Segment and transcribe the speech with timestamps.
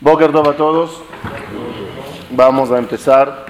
[0.00, 1.02] Boker Tov a todos.
[2.30, 3.46] Vamos a empezar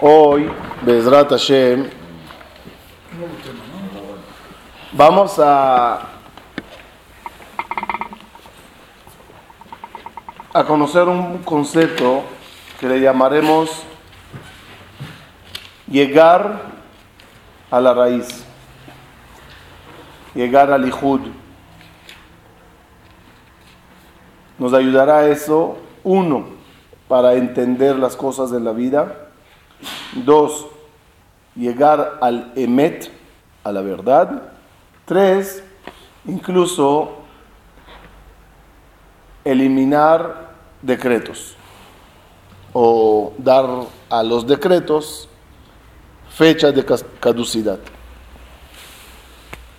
[0.00, 0.50] hoy,
[0.82, 1.88] Bezrat Hashem.
[4.92, 6.02] Vamos a,
[10.52, 12.24] a conocer un concepto
[12.80, 13.84] que le llamaremos
[15.88, 16.62] llegar
[17.70, 18.44] a la raíz,
[20.34, 21.41] llegar al Ijud.
[24.58, 26.44] Nos ayudará eso, uno,
[27.08, 29.28] para entender las cosas de la vida,
[30.24, 30.66] dos,
[31.54, 33.10] llegar al Emet,
[33.64, 34.42] a la verdad,
[35.04, 35.62] tres,
[36.24, 37.10] incluso
[39.44, 41.56] eliminar decretos
[42.72, 43.66] o dar
[44.08, 45.28] a los decretos
[46.30, 46.84] fecha de
[47.20, 47.78] caducidad.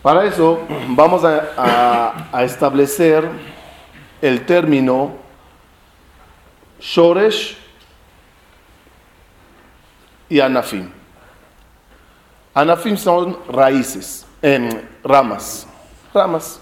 [0.02, 0.60] Para eso
[0.90, 3.28] vamos a, a, establecer
[4.24, 5.18] el término
[6.80, 7.58] Shoresh
[10.30, 10.90] y Anafim.
[12.54, 15.68] Anafim son raíces, en ramas,
[16.14, 16.62] ramas,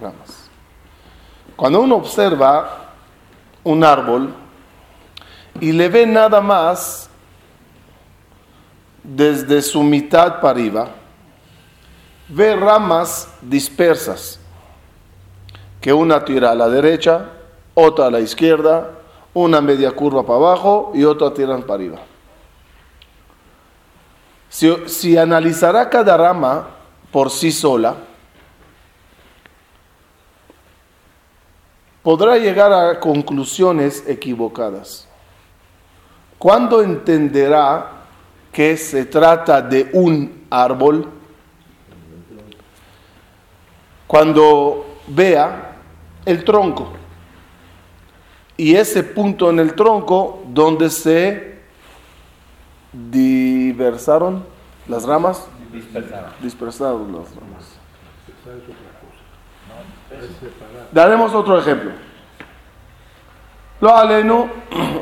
[0.00, 0.48] ramas.
[1.56, 2.92] Cuando uno observa
[3.64, 4.32] un árbol
[5.60, 7.10] y le ve nada más
[9.02, 10.88] desde su mitad para arriba,
[12.28, 14.38] ve ramas dispersas,
[15.80, 17.30] que una tira a la derecha,
[17.74, 18.92] otra a la izquierda,
[19.34, 21.98] una media curva para abajo y otra tiran para arriba.
[24.48, 26.68] Si, si analizará cada rama
[27.10, 27.94] por sí sola,
[32.02, 35.08] podrá llegar a conclusiones equivocadas.
[36.38, 37.96] ¿Cuándo entenderá
[38.56, 41.06] que se trata de un árbol,
[44.06, 45.65] cuando vea
[46.26, 46.92] el tronco
[48.56, 51.56] y ese punto en el tronco donde se
[52.92, 54.44] diversaron
[54.88, 55.46] las ramas,
[56.40, 57.76] dispersaron, las ramas.
[60.92, 61.90] Daremos otro ejemplo.
[63.80, 64.48] Lo aleno,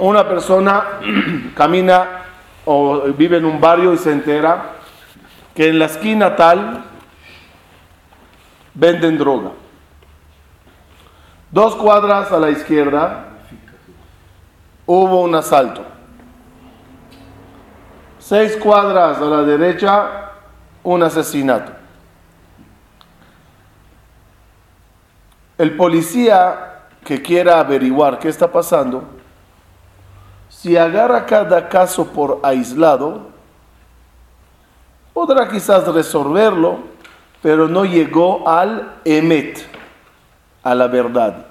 [0.00, 0.84] una persona
[1.54, 2.22] camina
[2.65, 4.72] o vive en un barrio y se entera
[5.54, 6.84] que en la esquina tal
[8.75, 9.53] venden droga.
[11.54, 13.26] Dos cuadras a la izquierda
[14.87, 15.84] hubo un asalto.
[18.19, 20.32] Seis cuadras a la derecha
[20.82, 21.70] un asesinato.
[25.56, 29.04] El policía que quiera averiguar qué está pasando,
[30.48, 33.28] si agarra cada caso por aislado,
[35.12, 36.81] podrá quizás resolverlo,
[37.41, 39.74] pero no llegó al emet,
[40.64, 41.47] a la verdad.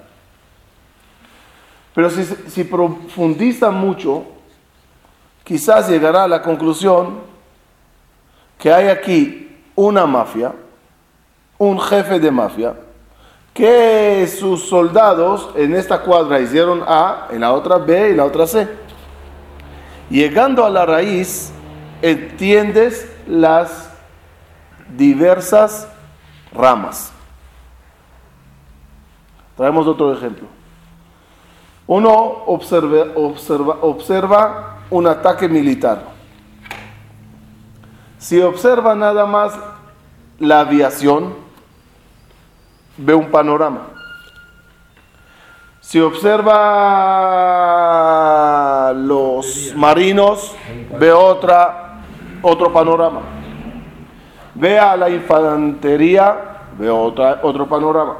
[1.94, 4.24] Pero si, si profundiza mucho,
[5.44, 7.20] quizás llegará a la conclusión
[8.58, 10.52] que hay aquí una mafia,
[11.56, 12.74] un jefe de mafia,
[13.52, 18.48] que sus soldados en esta cuadra hicieron A, en la otra B y la otra
[18.48, 18.68] C.
[20.10, 21.52] Llegando a la raíz,
[22.02, 23.90] entiendes las
[24.96, 25.88] diversas
[26.52, 27.13] ramas.
[29.56, 30.46] Traemos otro ejemplo.
[31.86, 32.12] Uno
[32.46, 36.02] observa, observa, observa un ataque militar.
[38.18, 39.52] Si observa nada más
[40.38, 41.34] la aviación,
[42.96, 43.88] ve un panorama.
[45.80, 46.54] Si observa
[48.94, 50.56] los marinos,
[50.98, 52.00] ve otra,
[52.40, 53.20] otro panorama.
[54.54, 58.16] Ve a la infantería, ve otra, otro panorama.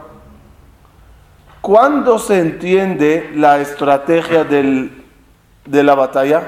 [1.65, 5.03] ¿Cuándo se entiende la estrategia del,
[5.65, 6.43] de la batalla?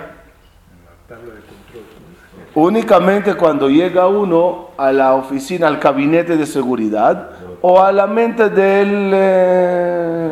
[2.55, 7.31] Únicamente cuando llega uno a la oficina, al gabinete de seguridad
[7.63, 9.11] o a la mente del...
[9.15, 10.31] Eh,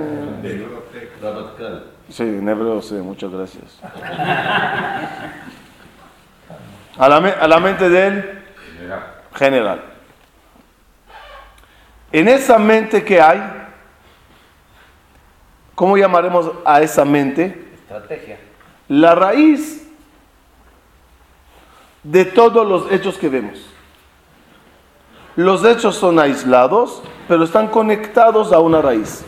[2.11, 3.81] Sí, en hebreo sí, muchas gracias.
[6.99, 8.39] A la, a la mente del
[9.35, 9.81] general.
[12.13, 13.64] En esa mente que hay,
[15.75, 17.67] ¿cómo llamaremos a esa mente?
[17.75, 18.39] Estrategia.
[18.89, 19.89] La raíz
[22.03, 23.65] de todos los hechos que vemos.
[25.37, 29.25] Los hechos son aislados, pero están conectados a una raíz.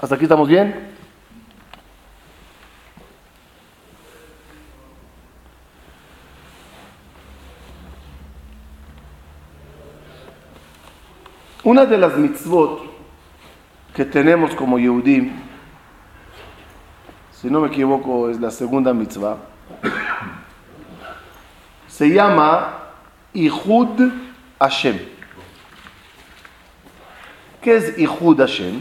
[0.00, 0.92] ¿Hasta aquí estamos bien?
[11.64, 12.80] Una de las mitzvot
[13.94, 15.51] que tenemos como Yehudim
[17.42, 19.36] si no me equivoco es la segunda mitzvah,
[21.88, 22.84] se llama
[23.32, 24.12] Ihud
[24.60, 24.96] Hashem.
[27.60, 28.80] ¿Qué es Ihud Hashem?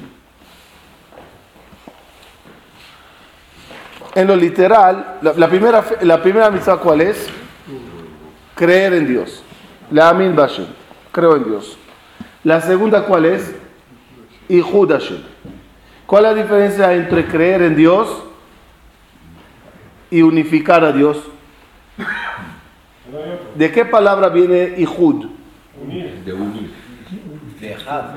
[4.13, 7.29] En lo literal, la, primera, la primera mitzvah, ¿cuál es?
[8.53, 9.41] Creer en Dios.
[9.89, 10.67] La Amin Bashem.
[11.11, 11.79] Creo en Dios.
[12.43, 13.55] La segunda, ¿cuál es?
[14.49, 15.23] Ihud Hashem.
[16.05, 18.25] ¿Cuál es la diferencia entre creer en Dios
[20.11, 21.17] y unificar a Dios?
[23.55, 25.25] ¿De qué palabra viene Ihud?
[26.25, 26.71] De unir.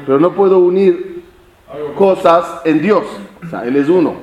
[0.05, 1.25] Pero no puedo unir
[1.97, 3.05] cosas en Dios.
[3.43, 4.17] O sea, Él es uno.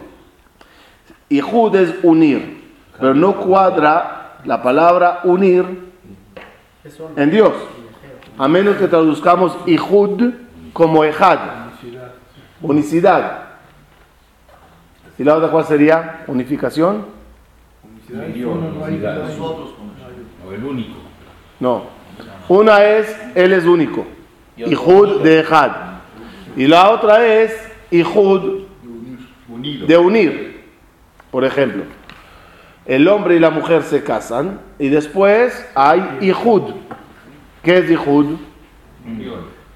[1.29, 2.61] Ihud es unir.
[2.99, 5.65] Pero no cuadra la palabra unir
[7.15, 7.53] en Dios.
[8.37, 10.33] A menos que traduzcamos Ihud
[10.73, 11.39] como Ejad.
[12.61, 13.43] Unicidad.
[15.17, 16.23] ¿Y la otra cuál sería?
[16.27, 17.20] Unificación.
[18.11, 18.23] No,
[20.51, 20.95] el único.
[21.59, 21.83] No.
[22.49, 24.05] Una es, Él es único.
[24.57, 25.71] Ihud de Ejad.
[26.57, 27.55] Y la otra es
[27.89, 28.63] Ihud
[29.87, 30.61] de unir.
[31.31, 31.83] Por ejemplo,
[32.85, 36.73] el hombre y la mujer se casan y después hay Ihud.
[37.63, 38.37] ¿Qué es Ihud?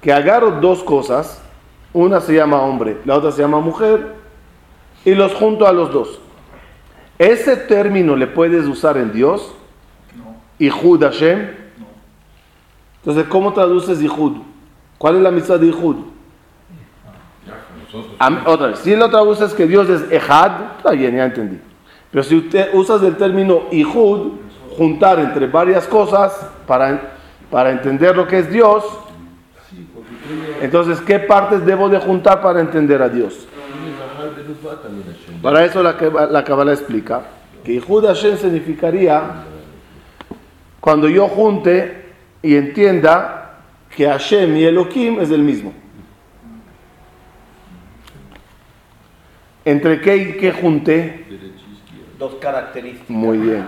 [0.02, 1.42] Que agarro dos cosas,
[1.92, 4.14] una se llama hombre, la otra se llama mujer,
[5.04, 6.20] y los junto a los dos.
[7.18, 9.54] ¿Ese término le puedes usar en Dios?
[10.16, 10.36] No.
[10.58, 11.50] Ihud Hashem.
[12.98, 14.38] Entonces, ¿cómo traduces Ihud?
[14.98, 15.96] ¿Cuál es la misa de Ihud?
[18.46, 21.58] otra vez, si lo traduces que Dios es Ejad, está bien, ya entendí.
[22.10, 24.32] Pero si usted usas el término Ihud,
[24.76, 26.32] juntar entre varias cosas
[26.66, 27.16] para,
[27.50, 28.84] para entender lo que es Dios,
[30.60, 33.46] entonces, ¿qué partes debo de juntar para entender a Dios?
[35.42, 35.96] Para eso la,
[36.30, 37.22] la Kabbalah explica
[37.64, 39.44] que Ihud Hashem significaría
[40.80, 42.04] cuando yo junte
[42.42, 43.60] y entienda
[43.94, 45.72] que Hashem y Elohim es el mismo.
[49.64, 51.24] ¿Entre qué y qué junté?
[52.18, 53.10] Dos características.
[53.10, 53.66] Muy bien.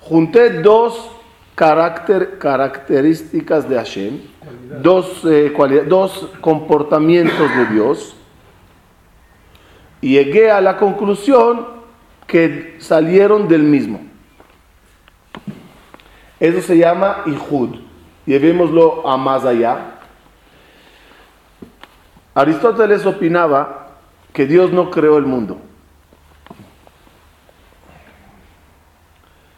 [0.00, 1.10] Junté dos
[1.54, 4.20] características de Hashem,
[4.80, 5.52] dos, eh,
[5.88, 8.16] dos comportamientos de Dios,
[10.08, 11.66] llegué a la conclusión
[12.26, 14.00] que salieron del mismo.
[16.40, 17.76] Eso se llama Ihud.
[18.26, 19.98] Llevémoslo a más allá.
[22.34, 23.88] Aristóteles opinaba
[24.32, 25.58] que Dios no creó el mundo,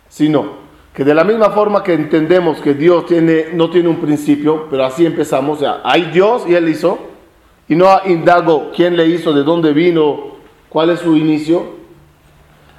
[0.09, 4.67] sino que de la misma forma que entendemos que Dios tiene, no tiene un principio,
[4.71, 6.99] pero así empezamos, o sea, hay Dios y Él hizo,
[7.69, 10.36] y no indago quién le hizo, de dónde vino,
[10.69, 11.77] cuál es su inicio.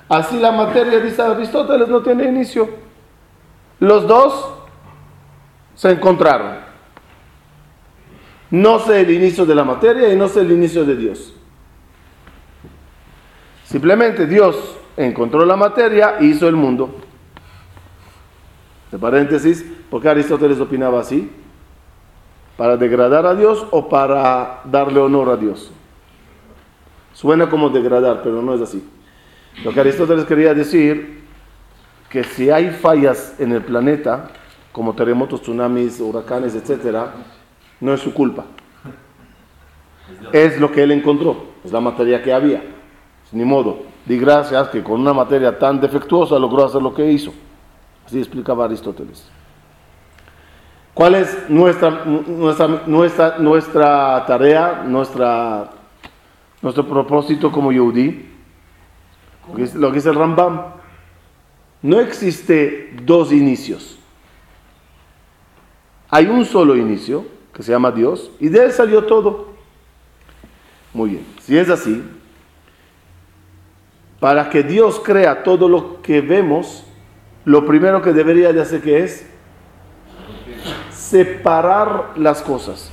[0.09, 2.69] Así la materia, dice Aristóteles, no tiene inicio.
[3.79, 4.53] Los dos
[5.75, 6.57] se encontraron.
[8.49, 11.33] No sé el inicio de la materia y no sé el inicio de Dios.
[13.65, 16.95] Simplemente Dios encontró la materia y hizo el mundo.
[18.91, 21.29] De paréntesis, ¿por qué Aristóteles opinaba así?
[22.55, 25.71] ¿Para degradar a Dios o para darle honor a Dios?
[27.17, 28.87] Suena como degradar, pero no es así.
[29.63, 31.23] Lo que Aristóteles quería decir,
[32.11, 34.29] que si hay fallas en el planeta,
[34.71, 37.07] como terremotos, tsunamis, huracanes, etc.,
[37.81, 38.45] no es su culpa.
[40.31, 42.61] Es lo que él encontró, es la materia que había.
[43.31, 47.33] Ni modo, di gracias que con una materia tan defectuosa logró hacer lo que hizo.
[48.05, 49.27] Así explicaba Aristóteles.
[50.93, 55.71] ¿Cuál es nuestra, nuestra, nuestra, nuestra tarea, nuestra,
[56.61, 58.25] nuestro propósito como Yehudi?
[59.75, 60.73] Lo que dice el Rambam.
[61.81, 63.97] No existe dos inicios.
[66.09, 69.47] Hay un solo inicio, que se llama Dios, y de él salió todo.
[70.93, 72.03] Muy bien, si es así,
[74.19, 76.83] para que Dios crea todo lo que vemos,
[77.45, 79.25] lo primero que debería de hacer que es
[80.91, 82.91] separar las cosas.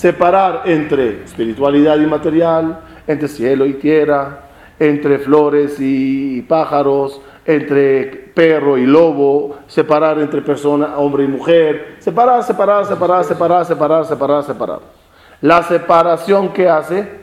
[0.00, 4.44] Separar entre espiritualidad y material, entre cielo y tierra,
[4.78, 12.42] entre flores y pájaros, entre perro y lobo, separar entre persona, hombre y mujer, separar,
[12.44, 14.80] separar, separar, separar, separar, separar, separar.
[15.42, 17.20] La separación que hace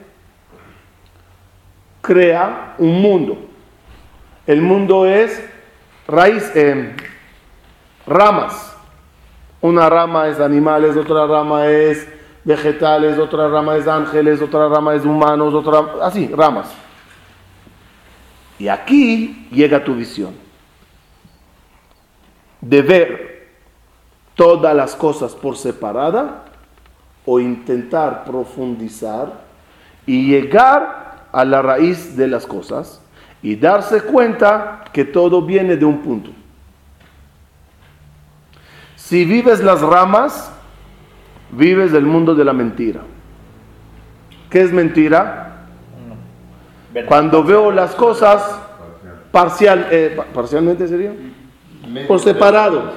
[2.01, 3.39] crea un mundo.
[4.45, 5.43] El mundo es
[6.07, 6.95] raíz, eh,
[8.05, 8.77] ramas.
[9.61, 12.07] Una rama es animales, otra rama es
[12.47, 16.71] vegetales, otra rama es ángeles, otra rama es humanos, otra así, ramas.
[18.57, 20.33] Y aquí llega tu visión.
[22.61, 23.49] De ver
[24.33, 26.45] todas las cosas por separada
[27.25, 29.41] o intentar profundizar
[30.05, 33.01] y llegar a la raíz de las cosas
[33.43, 36.31] y darse cuenta que todo viene de un punto.
[38.95, 40.53] Si vives las ramas,
[41.51, 43.01] vives del mundo de la mentira.
[44.49, 45.43] ¿Qué es mentira?
[47.07, 48.59] Cuando veo las cosas
[49.31, 51.11] parcial, eh, pa- parcialmente sería
[52.07, 52.91] por separado,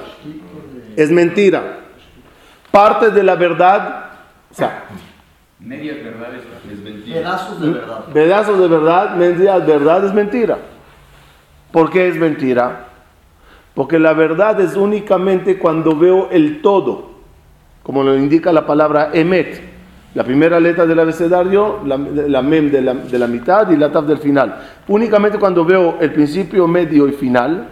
[0.95, 1.79] es mentira.
[2.71, 4.05] Parte de la verdad,
[4.49, 4.85] o sea,
[5.59, 6.41] Medias verdades
[6.71, 7.17] es mentira.
[7.19, 8.05] Pedazos de verdad.
[8.11, 10.57] pedazos de verdad, mentira, verdad es mentira.
[11.71, 12.87] ¿Por qué es mentira?
[13.75, 17.10] Porque la verdad es únicamente cuando veo el todo,
[17.83, 19.61] como lo indica la palabra emet.
[20.13, 23.91] La primera letra del abecedario, la, la mem de la, de la mitad y la
[23.91, 24.59] taf del final.
[24.89, 27.67] Únicamente cuando veo el principio, medio y final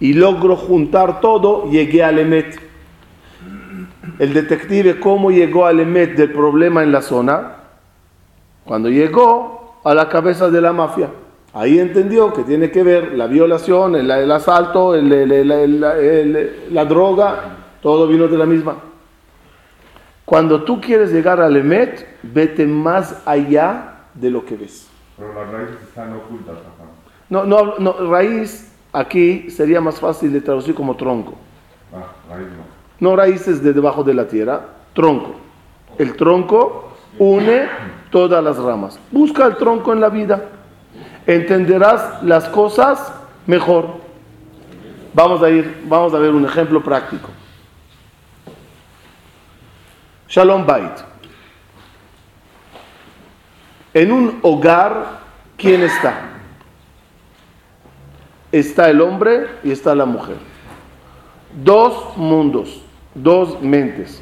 [0.00, 2.60] y logro juntar todo, llegué al emet.
[4.18, 7.52] El detective, ¿cómo llegó al emet del problema en la zona?
[8.64, 11.08] Cuando llegó a la cabeza de la mafia,
[11.54, 17.56] ahí entendió que tiene que ver la violación, el, el asalto, el- el- la droga,
[17.80, 18.76] todo vino de la misma.
[20.26, 24.88] Cuando tú quieres llegar al Emet, vete más allá de lo que ves.
[25.16, 26.56] Pero las raíces están ocultas.
[27.30, 31.34] No, no, no, raíz aquí sería más fácil de traducir como tronco.
[31.94, 33.08] Ah, raíz no.
[33.08, 34.62] No raíces de debajo de la tierra,
[34.94, 35.36] tronco.
[35.96, 36.90] El tronco
[37.20, 37.68] une
[38.10, 38.98] todas las ramas.
[39.12, 40.42] Busca el tronco en la vida.
[41.24, 43.12] Entenderás las cosas
[43.46, 43.86] mejor.
[45.14, 47.28] Vamos a ir, vamos a ver un ejemplo práctico.
[50.28, 50.92] Shalom Bait.
[53.94, 55.20] En un hogar,
[55.56, 56.32] ¿quién está?
[58.52, 60.36] Está el hombre y está la mujer
[61.64, 62.82] dos mundos,
[63.14, 64.20] dos mentes,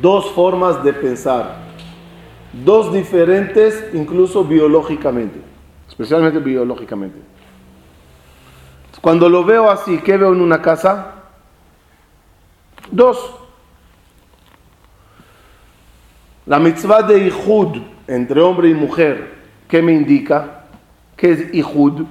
[0.00, 1.56] dos formas de pensar,
[2.52, 5.40] dos diferentes incluso biológicamente,
[5.88, 7.18] especialmente biológicamente.
[9.00, 11.14] Cuando lo veo así, ¿qué veo en una casa?
[12.90, 13.36] Dos.
[16.48, 17.76] La mitzvah de Ihud
[18.06, 19.34] entre hombre y mujer,
[19.68, 20.64] ¿qué me indica?
[21.14, 22.04] ¿Qué es Ihud?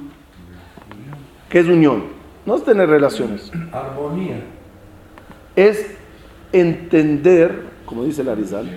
[1.49, 2.03] ¿Qué es unión?
[2.45, 3.51] No es tener relaciones.
[3.71, 4.35] Armonía.
[5.55, 5.97] es
[6.51, 8.69] entender, como dice el Arizal,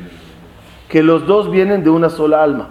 [0.88, 2.70] que los dos vienen de una sola alma.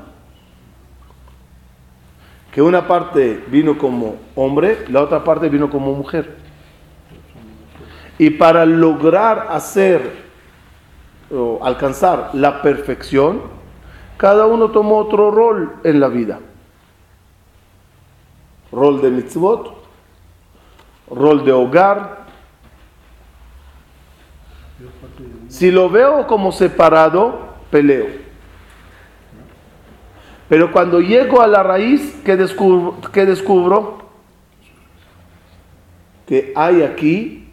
[2.51, 6.37] Que una parte vino como hombre, la otra parte vino como mujer.
[8.17, 10.28] Y para lograr hacer
[11.61, 13.41] alcanzar la perfección,
[14.17, 16.39] cada uno tomó otro rol en la vida.
[18.71, 19.75] Rol de mitzvot,
[21.09, 22.25] rol de hogar,
[25.47, 28.07] si lo veo como separado, peleo.
[30.47, 32.97] Pero cuando llego a la raíz, ¿qué descubro?
[33.11, 33.99] ¿Qué descubro?
[36.25, 37.49] Que hay aquí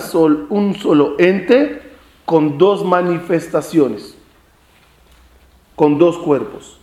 [0.00, 1.85] sol, un solo ente
[2.26, 4.18] con dos manifestaciones,
[5.76, 6.78] con dos cuerpos.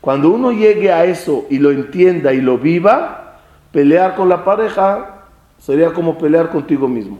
[0.00, 3.40] Cuando uno llegue a eso y lo entienda y lo viva,
[3.72, 5.24] pelear con la pareja
[5.58, 7.18] sería como pelear contigo mismo.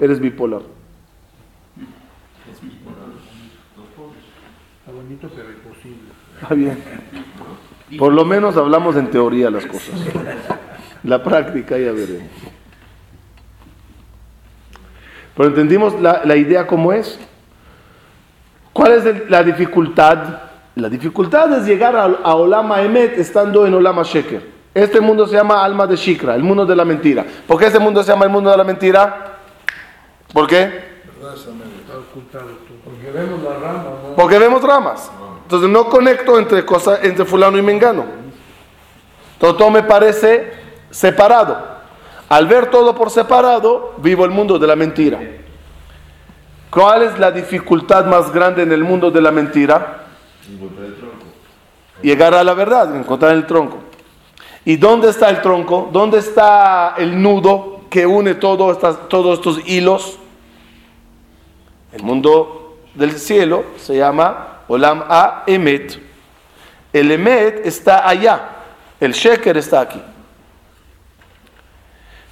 [0.00, 0.62] Eres bipolar.
[4.80, 6.08] Está bonito, pero imposible.
[6.40, 6.82] Está bien.
[7.98, 9.94] Por lo menos hablamos en teoría las cosas.
[11.04, 12.28] La práctica ya veremos.
[15.36, 17.18] Pero entendimos la, la idea cómo es.
[18.72, 20.18] ¿Cuál es el- la dificultad?
[20.74, 24.50] La dificultad es llegar a, a Olama Emet estando en Olama Sheker.
[24.74, 27.24] Este mundo se llama alma de Shikra, el mundo de la mentira.
[27.46, 29.36] ¿Por qué este mundo se llama el mundo de la mentira?
[30.32, 30.92] ¿Por qué?
[32.84, 34.14] Porque vemos la rama, ¿no?
[34.16, 35.10] Porque vemos ramas.
[35.42, 38.04] Entonces no conecto entre cosas, entre fulano y mengano.
[39.38, 40.52] Todo, todo me parece
[40.90, 41.81] separado.
[42.32, 45.20] Al ver todo por separado, vivo el mundo de la mentira.
[46.70, 50.06] ¿Cuál es la dificultad más grande en el mundo de la mentira?
[52.00, 53.80] Llegar a la verdad, encontrar el tronco.
[54.64, 55.90] ¿Y dónde está el tronco?
[55.92, 60.18] ¿Dónde está el nudo que une todos estos hilos?
[61.92, 66.00] El mundo del cielo se llama Olam A Emet.
[66.94, 68.40] El Emet está allá,
[69.00, 70.00] el Sheker está aquí.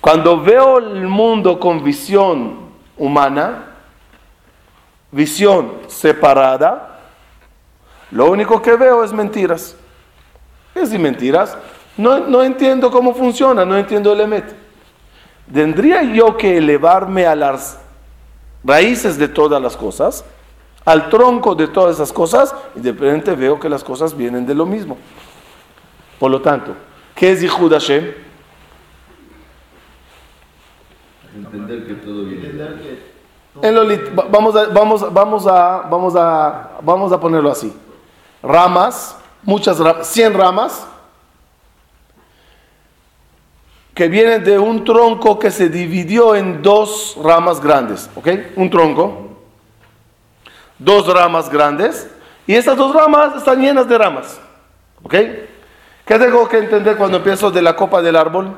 [0.00, 3.66] Cuando veo el mundo con visión humana,
[5.10, 6.86] visión separada,
[8.10, 9.76] Lo único que veo es mentiras.
[10.74, 11.56] ¿Qué es decir mentiras?
[11.96, 14.52] No, no entiendo cómo funciona, no entiendo el emet.
[15.52, 17.78] ¿Tendría yo que elevarme a las
[18.64, 20.24] raíces de todas las cosas,
[20.84, 24.54] al tronco de todas esas cosas, y de repente veo que las cosas vienen de
[24.54, 24.96] lo mismo?
[26.18, 26.74] Por lo tanto,
[27.14, 28.12] ¿qué es Yihud Hashem?
[31.34, 32.46] Entender que todo viene.
[32.46, 37.20] Entender que En lo lit- va- vamos, a, vamos, vamos, a, vamos, a, vamos a
[37.20, 37.72] ponerlo así.
[38.42, 40.86] Ramas, muchas ramas, 100 ramas,
[43.94, 48.28] que vienen de un tronco que se dividió en dos ramas grandes, ¿ok?
[48.56, 49.28] Un tronco,
[50.78, 52.08] dos ramas grandes,
[52.46, 54.40] y esas dos ramas están llenas de ramas,
[55.02, 55.14] ¿ok?
[56.06, 58.54] ¿Qué tengo que entender cuando empiezo de la copa del árbol?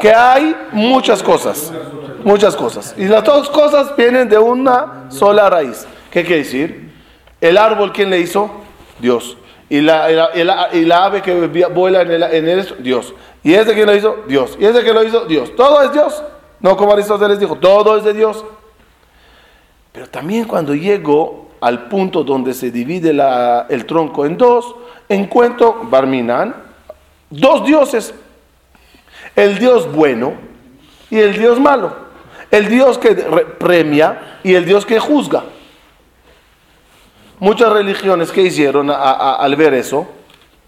[0.00, 1.72] Que hay muchas cosas,
[2.24, 2.94] muchas cosas.
[2.98, 5.86] Y las dos cosas vienen de una sola raíz.
[6.10, 6.92] ¿Qué quiere decir?
[7.40, 8.50] El árbol, ¿quién le hizo?
[8.98, 9.36] Dios.
[9.68, 11.32] Y la, y la- y la- ave que
[11.68, 12.10] vuela en
[12.48, 13.14] el, Dios.
[13.42, 14.16] ¿Y ese quién lo hizo?
[14.28, 14.56] Dios.
[14.60, 15.24] ¿Y ese que lo hizo?
[15.26, 15.54] Dios.
[15.56, 16.22] Todo es Dios.
[16.60, 18.44] No como Aristóteles dijo, todo es de Dios.
[19.92, 23.10] Pero también cuando llego al punto donde se divide
[23.68, 24.74] el tronco en dos,
[25.08, 26.54] encuentro, Barminan,
[27.30, 28.14] dos dioses
[29.36, 30.34] el Dios bueno
[31.10, 31.94] y el Dios malo,
[32.50, 35.44] el Dios que re- premia y el Dios que juzga.
[37.38, 40.06] Muchas religiones que hicieron al ver eso,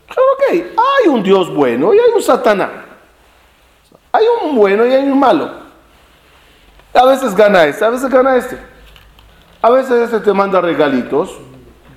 [0.08, 2.70] dijeron, ok, hay un Dios bueno y hay un Satanás.
[4.10, 5.50] Hay un bueno y hay un malo.
[6.94, 8.58] A veces gana este, a veces gana este.
[9.60, 11.36] A veces este te manda regalitos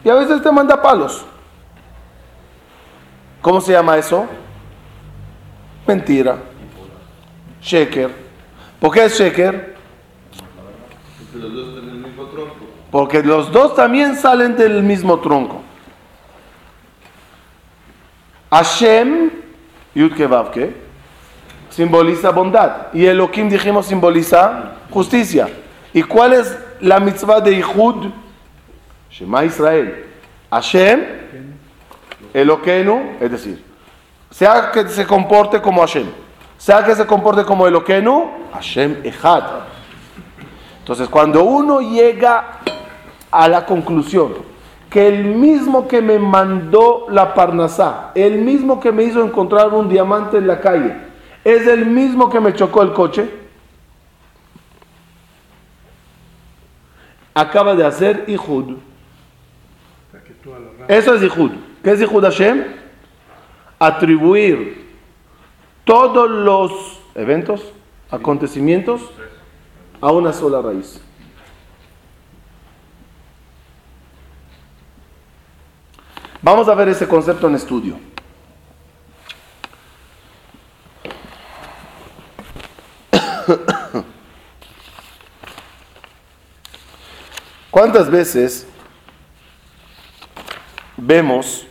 [0.03, 1.25] y a veces te manda palos.
[3.41, 4.25] ¿Cómo se llama eso?
[5.85, 6.37] Mentira.
[7.61, 8.11] Sheker.
[8.79, 9.75] ¿Por qué es Sheker?
[11.31, 12.55] Porque los dos tienen el mismo tronco.
[12.91, 15.61] Porque los dos también salen del mismo tronco.
[18.49, 19.29] Hashem,
[19.93, 20.73] Yud Kevavke,
[21.69, 22.93] simboliza bondad.
[22.93, 25.49] Y Elohim, dijimos, simboliza justicia.
[25.93, 28.07] ¿Y cuál es la mitzvah de Ihud?
[29.11, 30.05] Shema Israel.
[30.49, 31.03] Hashem,
[32.33, 33.63] Eloquenu, es decir,
[34.29, 36.07] sea que se comporte como Hashem,
[36.57, 39.43] sea que se comporte como Eloquenu, Hashem Echad.
[40.79, 42.59] Entonces, cuando uno llega
[43.29, 44.33] a la conclusión
[44.89, 49.89] que el mismo que me mandó la Parnasá, el mismo que me hizo encontrar un
[49.89, 50.95] diamante en la calle,
[51.43, 53.29] es el mismo que me chocó el coche,
[57.33, 58.77] acaba de hacer rama.
[60.87, 61.51] Eso es Ihud.
[61.83, 62.63] ¿Qué es Ihud Hashem?
[63.77, 64.86] Atribuir
[65.87, 67.73] todos los eventos,
[68.11, 69.01] acontecimientos,
[70.01, 71.01] a una sola raíz.
[76.41, 77.97] Vamos a ver ese concepto en estudio.
[87.71, 88.67] ¿Cuántas veces
[90.97, 91.65] vemos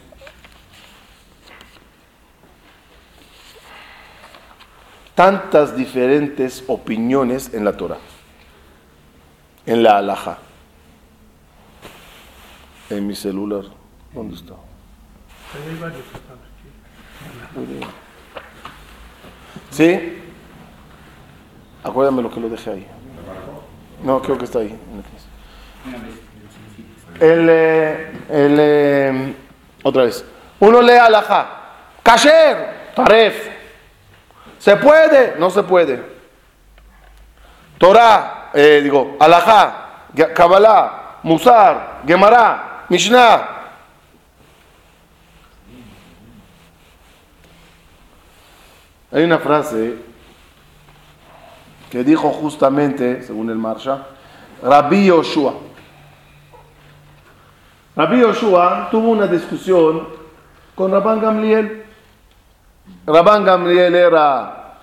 [5.17, 7.97] tantas diferentes opiniones en la Torah,
[9.65, 10.39] en la alhaja?
[12.89, 13.65] En mi celular,
[14.13, 14.53] ¿dónde está?
[19.71, 20.23] ¿Sí?
[21.83, 22.87] Acuérdame lo que lo dejé ahí.
[24.05, 24.79] No, creo que está ahí.
[27.19, 29.35] El, eh, el, eh,
[29.83, 30.25] otra vez.
[30.61, 31.49] Uno lee alajá.
[32.03, 33.56] Kasher, taref.
[34.67, 35.37] ¿Se puede?
[35.39, 36.03] No se puede.
[37.79, 43.49] Torah, eh, digo, alajá, Kabbalah, Musar, Gemara, Mishnah.
[49.13, 49.99] Hay una frase
[51.89, 54.05] que dijo justamente, según el Marsha,
[54.65, 55.55] Rabbi Yoshua.
[57.95, 60.09] Rabbi Yoshua tuvo una discusión
[60.75, 61.86] con Rabban Gamliel.
[63.07, 64.79] Rabban Gamliel era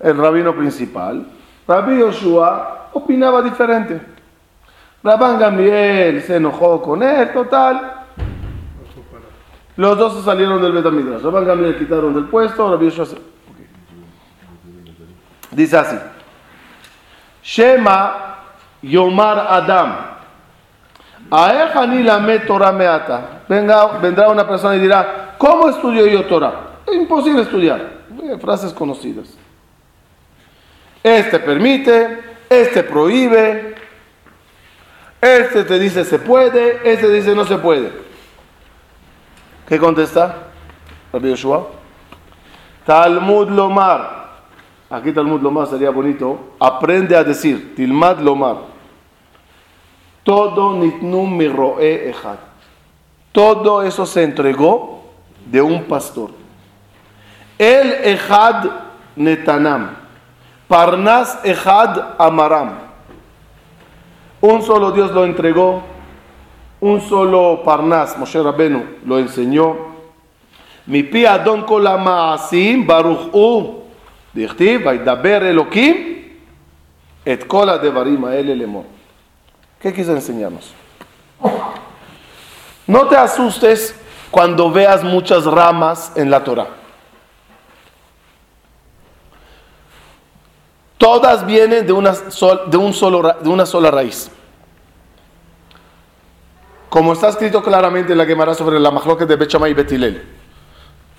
[0.00, 1.26] el rabino principal.
[1.66, 4.00] Rabbi Yoshua opinaba diferente.
[5.02, 8.04] Rabban Gamliel se enojó con él, total.
[9.76, 11.22] Los dos se salieron del Betamidrash.
[11.22, 13.16] Rabban Gamliel quitaron del puesto, Rabbi Yoshua se...
[15.52, 15.96] Dice así.
[17.42, 18.36] Shema
[18.82, 19.96] Yomar Adam.
[21.30, 22.72] Aech ani lamed Torah.
[23.48, 26.75] Venga, vendrá una persona y dirá, ¿cómo estudio yo Torah?
[26.92, 28.04] Imposible estudiar.
[28.22, 29.36] Eh, Frases conocidas.
[31.02, 33.74] Este permite, este prohíbe.
[35.20, 37.90] Este te dice se puede, este dice no se puede.
[39.68, 40.48] ¿Qué contesta?
[41.12, 41.34] Rabbi.
[42.84, 44.26] Talmud Lomar.
[44.88, 46.54] Aquí Talmud Lomar sería bonito.
[46.60, 47.74] Aprende a decir.
[47.74, 48.58] Tilmad Lomar.
[50.22, 52.38] Todo nitnum miroe ejad.
[53.32, 55.04] Todo eso se entregó
[55.44, 56.45] de un pastor.
[57.57, 58.65] El ejad
[59.15, 59.95] netanam.
[60.67, 62.79] Parnas ejad amaram.
[64.41, 65.83] Un solo Dios lo entregó.
[66.79, 69.91] Un solo Parnas, Moshe Rabenu, lo enseñó.
[70.87, 73.83] Mi pi adon kol המעשים ברוך הוא,
[74.35, 76.21] דכתיב, וידבר אלוקים
[77.33, 78.85] את כל הדברים האלה לאמור.
[79.81, 80.73] ¿Qué quiso enseñarnos?
[82.87, 83.95] No te asustes
[84.31, 86.67] cuando veas muchas ramas en la Torah.
[90.98, 94.30] Todas vienen de una, sol- de un solo, de una sola raíz.
[96.88, 100.24] Como está escrito claramente en la Gemara sobre la majloque de Bechamay y Betilel.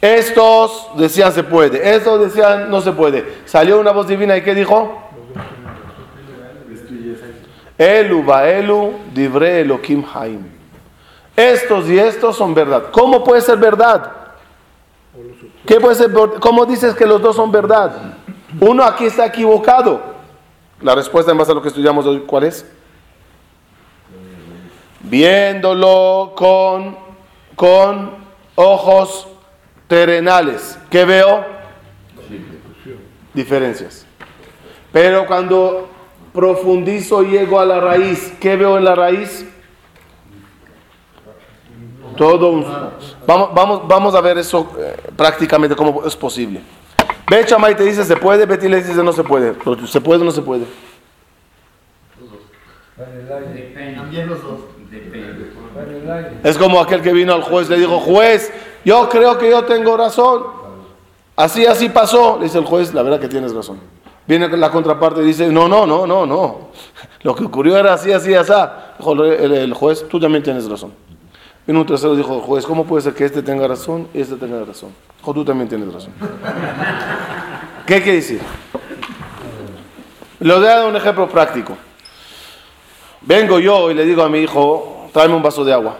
[0.01, 3.39] Estos decían se puede, estos decían no se puede.
[3.45, 5.03] Salió una voz divina y ¿qué dijo?
[7.77, 10.41] Elu Baelu Dibre Elohim Haim.
[11.35, 12.85] Estos y estos son verdad.
[12.91, 14.11] ¿Cómo puede ser verdad?
[15.65, 16.11] ¿Qué puede ser?
[16.39, 18.15] ¿Cómo dices que los dos son verdad?
[18.59, 20.01] Uno aquí está equivocado.
[20.81, 22.65] La respuesta en base a lo que estudiamos hoy, ¿cuál es?
[25.01, 26.97] Viéndolo con,
[27.55, 28.11] con
[28.55, 29.27] ojos
[29.87, 30.77] terrenales.
[30.89, 31.45] ¿Qué veo?
[33.33, 34.05] Diferencias.
[34.91, 35.89] Pero cuando
[36.33, 39.45] profundizo y llego a la raíz, ¿qué veo en la raíz?
[42.15, 42.65] Todo un...
[43.25, 46.61] Vamos, vamos, vamos a ver eso eh, prácticamente cómo es posible.
[47.29, 49.53] Ve Chamay te dice se puede, Betty le dice no se puede.
[49.53, 50.65] Pero ¿Se puede o no se puede?
[52.19, 52.39] Los dos.
[56.43, 58.51] Es como aquel que vino al juez, le dijo, juez,
[58.85, 60.43] yo creo que yo tengo razón.
[61.35, 62.37] Así, así pasó.
[62.37, 63.79] Le dice el juez, la verdad que tienes razón.
[64.25, 66.69] Viene la contraparte y dice, no, no, no, no, no.
[67.23, 68.51] Lo que ocurrió era así, así, así.
[68.97, 70.93] Dijo el, el- el juez, tú también tienes razón.
[71.67, 74.63] Vino un tercero dijo, juez, ¿cómo puede ser que este tenga razón y este tenga
[74.63, 74.95] razón?
[75.17, 76.13] Dijo, tú también tienes razón.
[77.85, 78.41] ¿Qué quiere decir?
[80.39, 81.75] Le voy a dar un ejemplo práctico.
[83.19, 85.97] Vengo yo y le digo a mi hijo, tráeme un vaso de agua.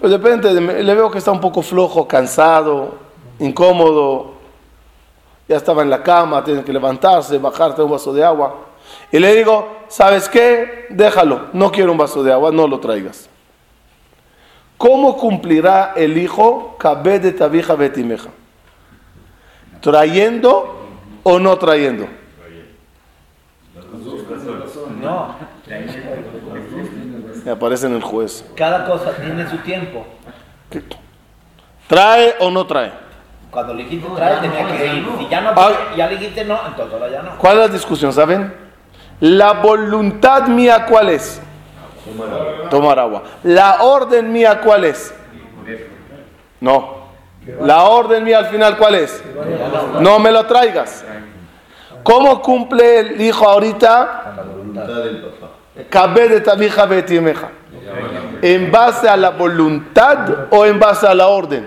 [0.00, 2.96] Pues de repente le veo que está un poco flojo, cansado,
[3.38, 4.32] incómodo.
[5.46, 8.69] Ya estaba en la cama, tiene que levantarse, bajarte un vaso de agua.
[9.12, 10.86] Y le digo, ¿sabes qué?
[10.90, 13.28] Déjalo, no quiero un vaso de agua, no lo traigas.
[14.76, 16.76] ¿Cómo cumplirá el hijo
[17.20, 18.30] de Tabija Betimeja?
[19.80, 20.86] ¿Trayendo
[21.22, 22.06] o no trayendo?
[25.00, 25.34] No,
[27.44, 28.44] Me aparece en el juez.
[28.56, 30.06] cada cosa tiene su tiempo.
[31.88, 32.92] ¿Trae o no trae?
[33.50, 35.06] Cuando le dijiste trae, tenía que ir.
[35.18, 35.72] Si ya no, Ah.
[35.96, 37.36] ya le dijiste no, entonces ahora ya no.
[37.38, 38.12] ¿Cuál es la discusión?
[38.12, 38.54] ¿Saben?
[39.20, 41.40] La voluntad mía, ¿cuál es?
[42.70, 43.22] Tomar agua.
[43.44, 45.14] La orden mía, ¿cuál es?
[46.60, 47.00] No.
[47.62, 49.22] La orden mía al final, ¿cuál es?
[50.00, 51.04] No me lo traigas.
[52.02, 54.34] ¿Cómo cumple el hijo ahorita?
[54.36, 55.24] La voluntad del.
[58.42, 61.66] ¿En base a la voluntad o en base a la orden?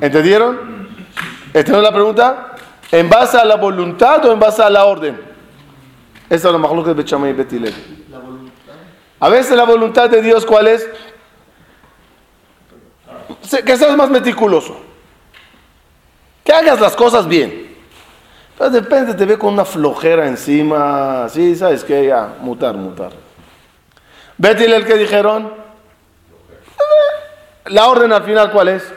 [0.00, 0.88] ¿Entendieron?
[1.46, 2.55] ¿Entendieron la pregunta?
[2.92, 5.20] ¿En base a la voluntad o en base a la orden?
[6.28, 7.74] Esa es la majluca de Bechamay y Betilel.
[9.18, 10.88] A veces la voluntad de Dios, ¿cuál es?
[13.64, 14.76] Que seas más meticuloso.
[16.44, 17.76] Que hagas las cosas bien.
[18.56, 21.28] Pero de repente te ve con una flojera encima.
[21.28, 22.06] Sí, ¿sabes qué?
[22.06, 23.12] Ya, mutar, mutar.
[24.38, 25.52] Betilel, ¿qué dijeron?
[27.66, 28.92] La orden al final, ¿cuál es?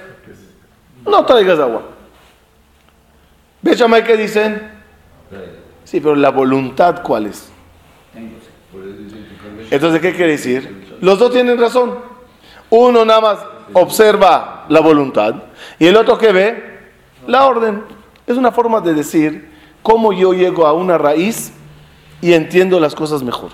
[1.05, 1.83] No traigas agua.
[3.61, 4.71] Bechamay, ¿qué dicen?
[5.83, 7.49] Sí, pero la voluntad, ¿cuál es?
[9.71, 10.97] Entonces, ¿qué quiere decir?
[11.01, 11.97] Los dos tienen razón.
[12.69, 13.39] Uno nada más
[13.73, 15.35] observa la voluntad
[15.79, 16.79] y el otro que ve
[17.27, 17.83] la orden.
[18.27, 19.49] Es una forma de decir
[19.81, 21.51] cómo yo llego a una raíz
[22.21, 23.51] y entiendo las cosas mejor.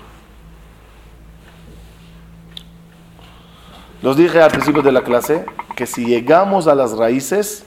[4.02, 7.64] Los dije al principio de la clase que si llegamos a las raíces,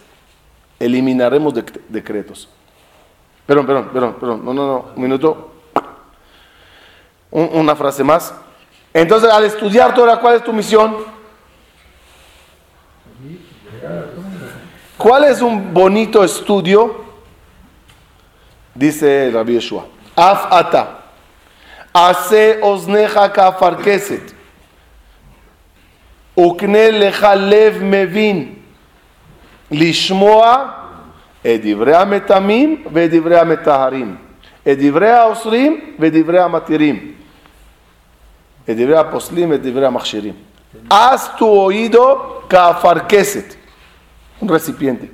[0.79, 2.47] eliminaremos dec- decretos.
[3.45, 4.45] Perdón, perdón, perdón, perdón.
[4.45, 4.85] No, no, no.
[4.95, 5.51] Un minuto.
[7.31, 8.33] Un- una frase más.
[8.93, 10.97] Entonces, al estudiar Torah, ¿cuál es tu misión?
[14.97, 17.05] ¿Cuál es un bonito estudio?
[18.75, 19.85] Dice Rabbi Yeshua.
[20.15, 20.99] Af ata.
[21.93, 24.35] Hace osneja kafarkeset.
[26.35, 28.58] Ukne lecha lev mevin.
[29.70, 30.64] לשמוע
[31.42, 34.16] את דברי המטמאים ואת דברי המטהרים,
[34.68, 37.12] את דברי האוסרים ואת דברי המתירים,
[38.70, 40.34] את דברי הפוסלים ואת דברי המכשירים.
[40.90, 43.56] Haz tu oído cafarqueset,
[44.40, 45.10] un recipiente,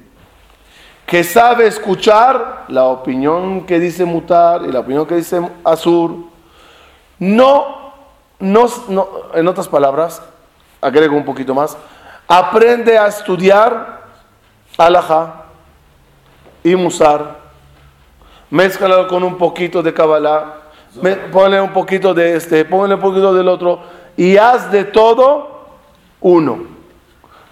[1.07, 6.31] que sabe escuchar la opinión que dice mutar y la opinión que dice azur.
[7.19, 7.93] No,
[8.39, 10.23] no, no en otras palabras,
[10.81, 11.77] agrego un poquito más,
[12.27, 13.94] aprende a estudiar
[14.78, 15.46] alajá
[16.64, 17.40] y musar,
[18.50, 20.62] mézclalo con un poquito de Kabbalah,
[21.32, 23.82] ponle un poquito de este, ponle un poquito del otro,
[24.18, 25.68] y haz de todo
[26.22, 26.76] uno.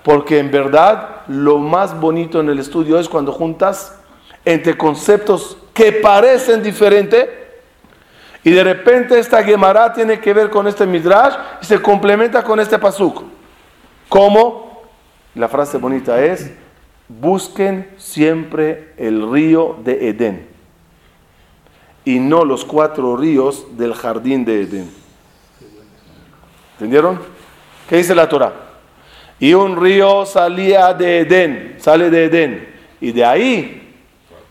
[0.03, 3.99] Porque en verdad lo más bonito en el estudio es cuando juntas
[4.43, 7.29] entre conceptos que parecen diferentes
[8.43, 12.59] y de repente esta Gemara tiene que ver con este Midrash y se complementa con
[12.59, 13.23] este Pasuk.
[14.09, 14.81] ¿Cómo?
[15.35, 16.51] La frase bonita es,
[17.07, 20.53] busquen siempre el río de Edén
[22.05, 24.91] y no los cuatro ríos del jardín de Edén.
[26.73, 27.19] ¿Entendieron?
[27.87, 28.53] ¿Qué dice la Torah?
[29.39, 32.67] Y un río salía de Edén, sale de Edén,
[32.99, 33.95] y de ahí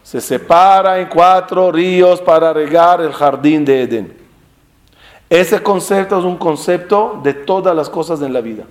[0.02, 4.16] se separa en cuatro ríos para regar el jardín de Edén.
[5.28, 8.64] Ese concepto es un concepto de todas las cosas en la vida.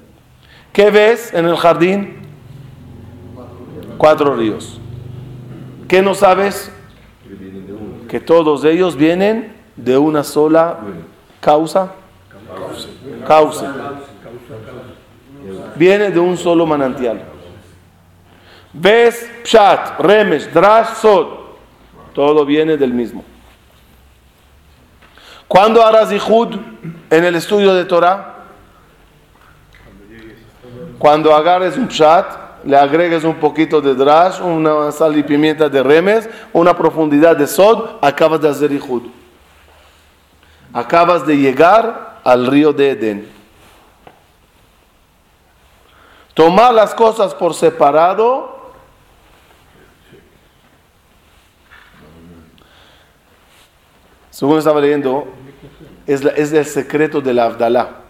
[0.72, 2.20] ¿Qué ves en el jardín?
[3.98, 4.80] Cuatro ríos.
[5.88, 6.72] ¿Qué no sabes?
[8.08, 10.80] Que todos ellos vienen de una sola
[11.40, 11.94] causa.
[13.28, 13.74] Causa.
[15.76, 17.22] Viene de un solo manantial.
[18.74, 19.30] ¿Ves?
[19.44, 21.28] Pshat, Remesh, Drash, Sod.
[22.14, 23.24] Todo viene del mismo.
[25.48, 26.56] ¿Cuándo harás Ihud
[27.10, 28.36] en el estudio de Torah?
[30.98, 32.26] Cuando agarres un Pshat,
[32.64, 37.48] le agregues un poquito de Drash, una sal y pimienta de Remes, una profundidad de
[37.48, 39.04] Sod, acabas de hacer Ihud.
[40.74, 43.30] Acabas de llegar al río de Edén.
[46.34, 48.62] Tomar las cosas por separado
[54.42, 55.28] según estaba leyendo,
[56.08, 58.01] es, es el secreto de la Abdalá.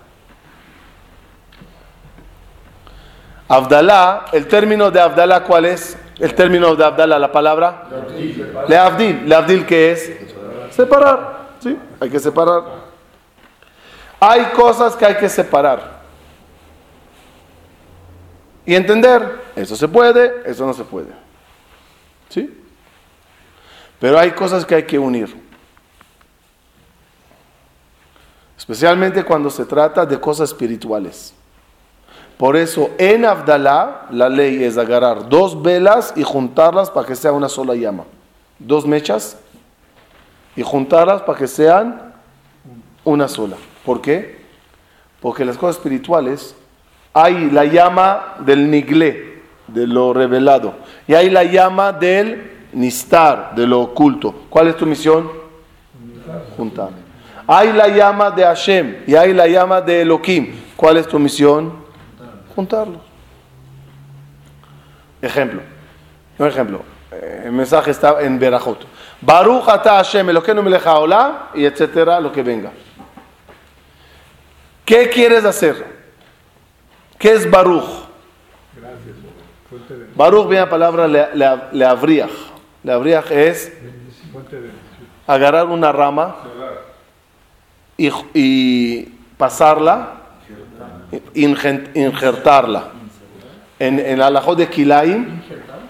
[3.51, 5.97] Abdalá, el término de Abdalá, ¿cuál es?
[6.17, 7.83] El término de Abdalá, la palabra.
[8.69, 9.27] Leavdil.
[9.27, 10.09] Leavdil, ¿qué es?
[10.69, 11.49] Separar.
[11.59, 11.77] ¿Sí?
[11.99, 12.63] Hay que separar.
[14.21, 15.99] Hay cosas que hay que separar.
[18.65, 21.11] Y entender, eso se puede, eso no se puede.
[22.29, 22.57] ¿Sí?
[23.99, 25.35] Pero hay cosas que hay que unir.
[28.57, 31.33] Especialmente cuando se trata de cosas espirituales.
[32.41, 37.33] Por eso en Abdalá la ley es agarrar dos velas y juntarlas para que sea
[37.33, 38.05] una sola llama.
[38.57, 39.37] Dos mechas
[40.55, 42.01] y juntarlas para que sean
[43.03, 43.57] una sola.
[43.85, 44.41] ¿Por qué?
[45.19, 46.55] Porque las cosas espirituales
[47.13, 50.73] hay la llama del niglé, de lo revelado,
[51.07, 54.33] y hay la llama del nistar, de lo oculto.
[54.49, 55.29] ¿Cuál es tu misión?
[56.57, 56.89] Juntar.
[57.45, 60.55] Hay la llama de Hashem y hay la llama de Elohim.
[60.75, 61.80] ¿Cuál es tu misión?
[65.21, 65.61] Ejemplo.
[66.37, 66.81] Un ejemplo.
[67.11, 68.85] Eh, El mensaje está en Berajot.
[69.21, 72.71] Baruch ata Hashem Elokeinu melech haolam y etcétera, lo que venga.
[74.85, 75.85] ¿Qué quieres hacer?
[77.17, 77.83] ¿Qué es Baruch?
[78.75, 79.15] Gracias.
[79.69, 82.31] Fuente de, Baruch viene la palabra le, le, leavriach.
[82.83, 83.71] Leavriach es
[85.27, 86.35] agarrar una rama
[87.95, 89.03] y, y
[89.37, 90.20] pasarla,
[91.33, 92.91] injertarla.
[93.79, 95.41] En, en el de Kilaim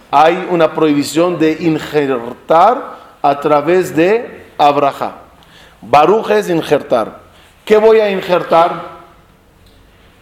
[0.09, 5.15] hay una prohibición de injertar a través de Abraha.
[5.81, 7.19] Baruch es injertar.
[7.65, 9.01] ¿Qué voy a injertar?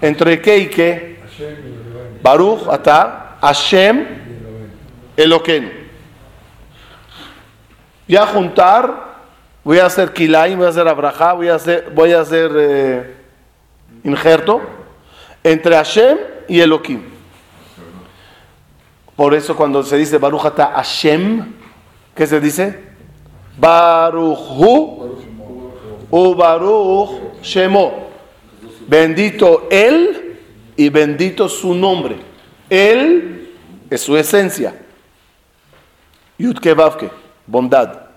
[0.01, 1.19] ¿Entre qué y qué?
[2.21, 4.05] Baruch ata Hashem
[5.15, 5.69] Eloquenu.
[8.07, 8.93] Voy a juntar,
[9.63, 13.15] voy a hacer Kilaim, voy a hacer Abraha, voy a hacer, voy a hacer eh,
[14.03, 14.78] injerto
[15.43, 17.01] entre Hashem y Elohim.
[19.15, 21.53] Por eso cuando se dice Baruch ata Hashem,
[22.15, 22.79] ¿qué se dice?
[23.59, 25.17] Baruch Hu
[26.09, 28.09] u Baruch Shemo.
[28.87, 30.39] Bendito Él
[30.75, 32.17] y bendito su nombre.
[32.69, 33.49] Él
[33.89, 34.73] es su esencia.
[36.37, 36.73] Yudke
[37.45, 38.07] bondad.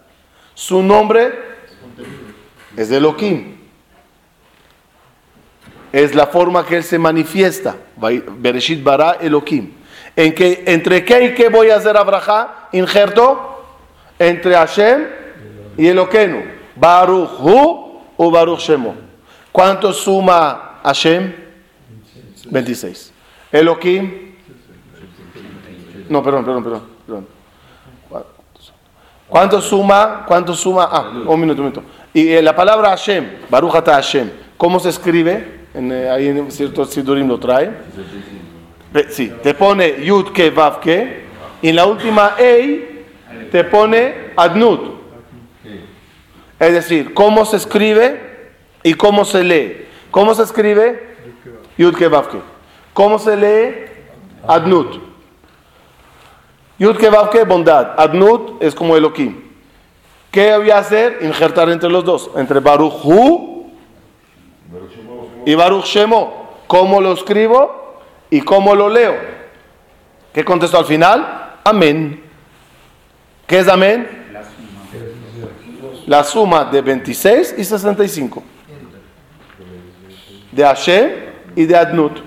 [0.55, 1.33] Su nombre,
[2.77, 3.62] es Elohim.
[5.93, 7.77] Es la forma que él se manifiesta.
[8.39, 9.73] Bereshit bara Elohim.
[10.17, 12.69] ¿En que, ¿Entre qué y qué voy a hacer Abraha?
[12.73, 13.65] Injerto
[14.19, 15.07] entre Hashem
[15.77, 16.43] y Eloquenu.
[16.77, 18.95] Baruch Hu o Baruch Shemo.
[19.51, 21.35] ¿Cuánto suma Hashem?
[22.51, 23.13] 26.
[23.53, 24.33] Elohim.
[26.09, 26.83] No, perdón, perdón, perdón.
[27.07, 27.27] perdón.
[29.29, 30.25] ¿Cuánto suma?
[30.27, 30.89] ¿Cuánto suma?
[30.91, 31.83] Ah, un minuto, un minuto.
[32.13, 35.62] Y eh, la palabra Hashem, Baruch Hashem, ¿cómo se escribe?
[35.75, 37.71] En, eh, ahí en ciertos sidurim lo trae.
[39.09, 40.81] Sí, te pone Yud ke Vav.
[41.63, 43.05] Y en la última Ei
[43.51, 45.01] te pone Adnut.
[46.59, 48.21] Es decir, cómo se escribe
[48.83, 49.87] y cómo se lee.
[50.11, 51.17] ¿Cómo se escribe?
[51.79, 52.29] Yud ke Vav.
[52.93, 53.75] ¿Cómo se lee?
[54.47, 55.01] Adnut.
[56.79, 57.95] Yud ke Vav ke, bondad.
[57.97, 59.41] Adnut es como Elohim.
[60.31, 61.19] ¿Qué voy a hacer?
[61.23, 62.31] Injertar entre los dos.
[62.37, 63.52] Entre Baruch Hu
[65.45, 66.43] y Baruch Shemo.
[66.67, 68.01] ¿Cómo lo escribo
[68.31, 69.15] y cómo lo leo?
[70.33, 71.59] ¿Qué contestó al final?
[71.65, 72.23] Amén.
[73.47, 74.09] ¿Qué es amén?
[76.07, 78.43] La suma de 26 y 65.
[80.51, 81.11] De Hashem
[81.55, 82.19] y de Adnut.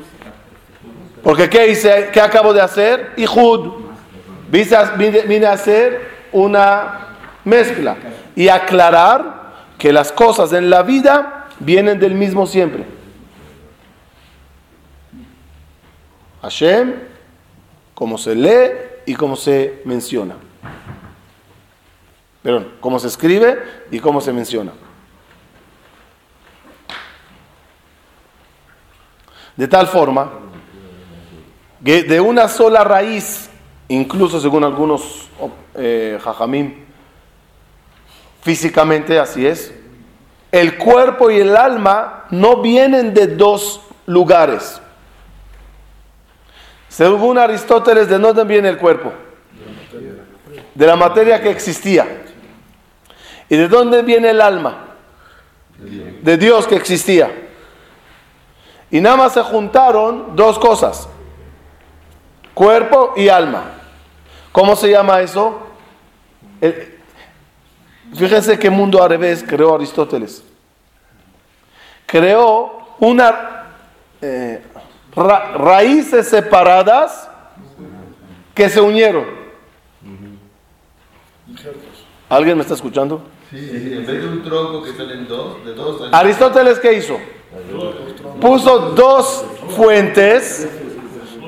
[1.24, 2.10] Porque ¿qué hice?
[2.14, 3.14] ¿Qué acabo de hacer?
[4.48, 7.08] Vine vine a hacer una
[7.44, 7.98] mezcla
[8.36, 9.46] y aclarar
[9.78, 12.95] que las cosas en la vida vienen del mismo siempre.
[16.46, 16.94] Hashem,
[17.96, 18.72] como se lee
[19.08, 20.36] y como se menciona.
[22.44, 23.58] Perdón, cómo se escribe
[23.90, 24.72] y cómo se menciona.
[29.56, 30.34] De tal forma
[31.84, 33.50] que de una sola raíz,
[33.88, 35.28] incluso según algunos
[35.74, 36.76] eh, jajamim,
[38.42, 39.74] físicamente así es,
[40.52, 44.80] el cuerpo y el alma no vienen de dos lugares.
[46.96, 49.12] Según Aristóteles, ¿de dónde viene el cuerpo?
[50.74, 52.24] De la materia que existía.
[53.50, 54.96] ¿Y de dónde viene el alma?
[55.78, 57.30] De Dios que existía.
[58.90, 61.10] Y nada más se juntaron dos cosas.
[62.54, 63.72] Cuerpo y alma.
[64.54, 65.68] ¿Cómo se llama eso?
[68.16, 70.46] Fíjense qué mundo al revés creó Aristóteles.
[72.06, 73.66] Creó una
[74.22, 74.64] eh,
[75.16, 77.30] ra- raíces separadas
[78.54, 79.26] que se unieron.
[82.30, 83.22] ¿Alguien me está escuchando?
[83.50, 86.94] Sí, sí, en vez de un tronco que salen dos, de dos salen Aristóteles, ¿qué
[86.94, 87.18] hizo?
[88.42, 90.68] Puso dos fuentes,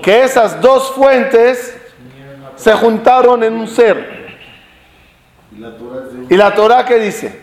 [0.04, 1.76] que esas dos fuentes
[2.56, 4.38] se juntaron en un ser.
[6.30, 7.42] ¿Y la Torah qué dice?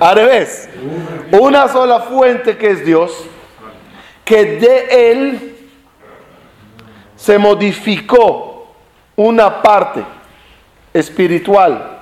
[0.00, 0.68] Al revés.
[1.40, 3.12] Una sola fuente que es Dios,
[4.26, 5.56] que de él
[7.14, 8.74] se modificó
[9.14, 10.04] una parte
[10.92, 12.00] espiritual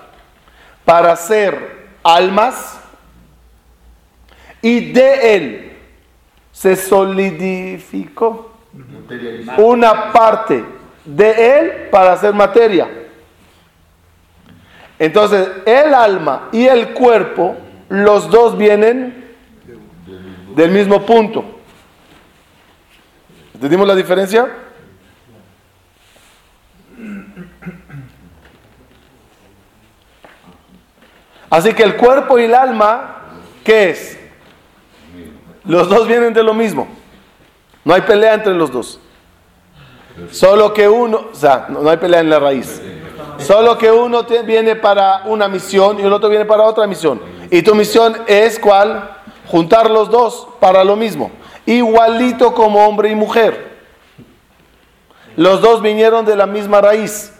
[0.87, 2.81] para ser almas
[4.63, 5.73] y de él
[6.51, 8.53] se solidificó
[9.59, 10.65] una parte
[11.05, 12.89] de él para ser materia.
[14.99, 17.55] Entonces, el alma y el cuerpo,
[17.91, 19.35] los dos vienen
[20.57, 21.54] del mismo punto.
[23.65, 24.47] ¿Entendimos la diferencia?
[31.49, 33.23] Así que el cuerpo y el alma,
[33.65, 34.19] ¿qué es?
[35.65, 36.89] Los dos vienen de lo mismo.
[37.87, 39.01] No hay pelea entre los dos.
[40.31, 42.83] Solo que uno, o sea, no hay pelea en la raíz.
[43.39, 47.19] Solo que uno viene para una misión y el otro viene para otra misión.
[47.51, 49.09] Y tu misión es cuál?
[49.47, 51.31] Juntar los dos para lo mismo.
[51.67, 53.75] Igualito como hombre y mujer.
[55.37, 57.33] Los dos vinieron de la misma raíz,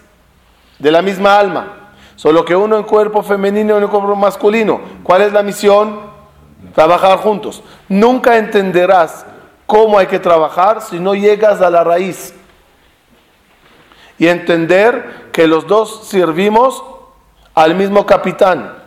[0.79, 1.85] de la misma alma.
[2.17, 4.81] Solo que uno en cuerpo femenino y uno en cuerpo masculino.
[5.03, 6.01] ¿Cuál es la misión?
[6.75, 7.63] Trabajar juntos.
[7.89, 9.27] Nunca entenderás
[9.67, 12.35] cómo hay que trabajar si no llegas a la raíz.
[14.19, 16.83] Y entender que los dos servimos
[17.55, 18.79] al mismo capitán.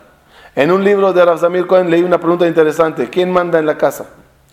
[0.56, 3.10] En un libro de Rav Zamir Cohen leí una pregunta interesante.
[3.10, 4.08] ¿Quién manda en la casa?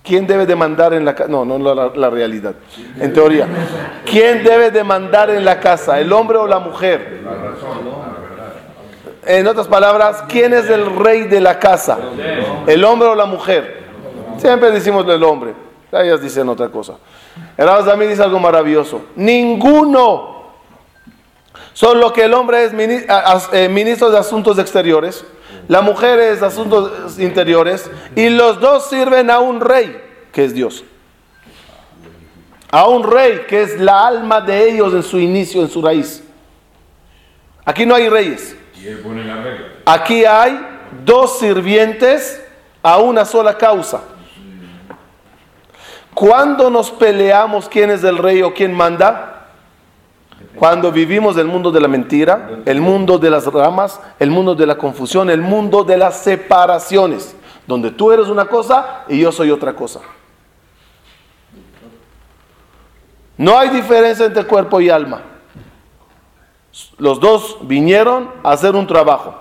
[0.04, 1.30] ¿Quién debe de mandar en la casa?
[1.30, 2.54] No, no la, la realidad.
[3.00, 3.48] En teoría.
[4.04, 5.98] ¿Quién debe de mandar en la casa?
[5.98, 7.22] ¿El hombre o la mujer?
[9.26, 11.98] En otras palabras, ¿quién es el rey de la casa?
[12.66, 13.82] ¿El hombre o la mujer?
[14.36, 15.54] Siempre decimos el hombre.
[15.90, 16.94] Ellas dicen otra cosa.
[17.56, 19.00] Rav Zamir dice algo maravilloso.
[19.16, 20.34] Ninguno
[21.74, 22.72] Solo que el hombre es
[23.52, 25.24] eh, ministro de Asuntos Exteriores
[25.68, 30.00] la mujer es asuntos interiores y los dos sirven a un rey,
[30.32, 30.84] que es Dios.
[32.70, 36.22] A un rey que es la alma de ellos en su inicio, en su raíz.
[37.64, 38.56] Aquí no hay reyes.
[39.86, 40.60] Aquí hay
[41.04, 42.42] dos sirvientes
[42.82, 44.02] a una sola causa.
[46.12, 49.33] Cuando nos peleamos quién es el rey o quién manda?
[50.56, 54.66] Cuando vivimos el mundo de la mentira, el mundo de las ramas, el mundo de
[54.66, 57.34] la confusión, el mundo de las separaciones,
[57.66, 60.00] donde tú eres una cosa y yo soy otra cosa.
[63.36, 65.22] No hay diferencia entre cuerpo y alma.
[66.98, 69.34] Los dos vinieron a hacer un trabajo.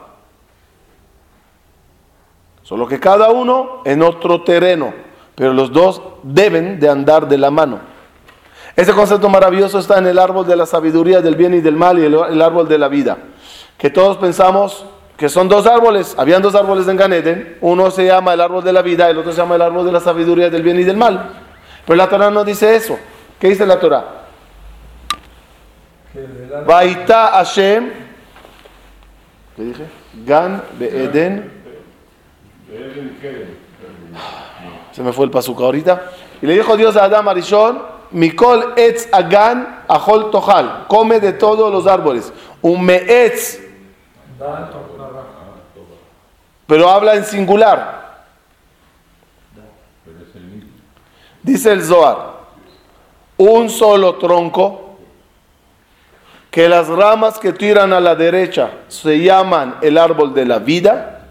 [2.63, 4.93] Solo que cada uno en otro terreno,
[5.35, 7.92] pero los dos deben de andar de la mano.
[8.75, 11.99] Ese concepto maravilloso está en el árbol de la sabiduría del bien y del mal
[11.99, 13.17] y el, el árbol de la vida.
[13.77, 14.85] Que todos pensamos
[15.17, 16.15] que son dos árboles.
[16.17, 17.57] Habían dos árboles en Ganeden.
[17.61, 19.91] Uno se llama el árbol de la vida, el otro se llama el árbol de
[19.91, 21.29] la sabiduría del bien y del mal.
[21.85, 22.97] Pero la Torah no dice eso.
[23.39, 24.05] ¿Qué dice la Torah?
[26.65, 27.91] Vaita Hashem.
[29.55, 29.85] ¿Qué dije?
[30.25, 31.51] Gan Be'eden.
[34.91, 36.03] Se me fue el pasuca ahorita.
[36.41, 37.81] Y le dijo Dios a Adam Arishon,
[38.13, 40.85] Mikol etz agan ahol tohal.
[40.87, 42.31] Come de todos los árboles.
[44.39, 45.23] Da, tocará.
[46.65, 48.03] pero habla en singular.
[51.41, 52.33] Dice el Zohar,
[53.37, 54.95] un solo tronco,
[56.49, 61.27] que las ramas que tiran a la derecha se llaman el árbol de la vida,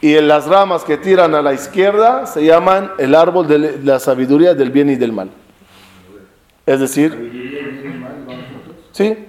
[0.00, 3.98] y en las ramas que tiran a la izquierda se llaman el árbol de la
[3.98, 5.30] sabiduría del bien y del mal.
[6.66, 7.70] Es decir,
[8.92, 9.26] ¿sí?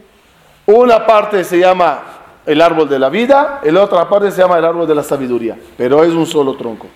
[0.65, 2.03] una parte se llama
[2.45, 5.57] el árbol de la vida, la otra parte se llama el árbol de la sabiduría,
[5.77, 6.87] pero es un solo tronco.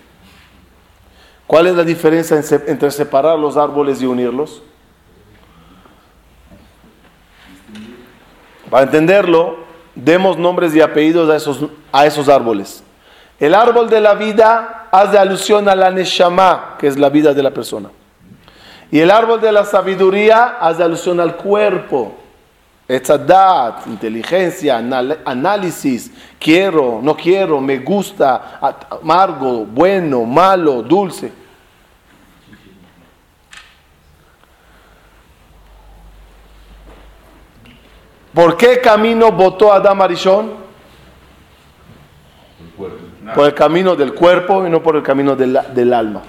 [1.46, 4.62] ¿Cuál es la diferencia entre separar los árboles y unirlos?
[8.70, 9.56] Para entenderlo,
[9.96, 12.84] demos nombres y apellidos a esos, a esos árboles.
[13.40, 17.42] El árbol de la vida hace alusión a la neshama, que es la vida de
[17.42, 17.90] la persona.
[18.90, 22.16] Y el árbol de la sabiduría hace alusión al cuerpo.
[22.88, 24.78] Etzadat, inteligencia,
[25.24, 26.10] análisis,
[26.40, 28.58] quiero, no quiero, me gusta,
[28.90, 31.32] amargo, bueno, malo, dulce.
[38.34, 40.50] ¿Por qué camino votó Adam Arishon?
[43.36, 46.22] Por el camino del cuerpo y no por el camino del alma,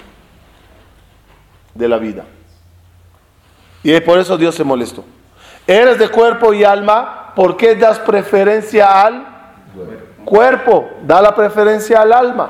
[1.74, 2.24] de la vida.
[3.84, 5.03] Y por eso Dios se molestó.
[5.65, 9.25] Eres de cuerpo y alma, ¿por qué das preferencia al
[10.25, 10.89] cuerpo?
[11.03, 12.49] Da la preferencia al alma.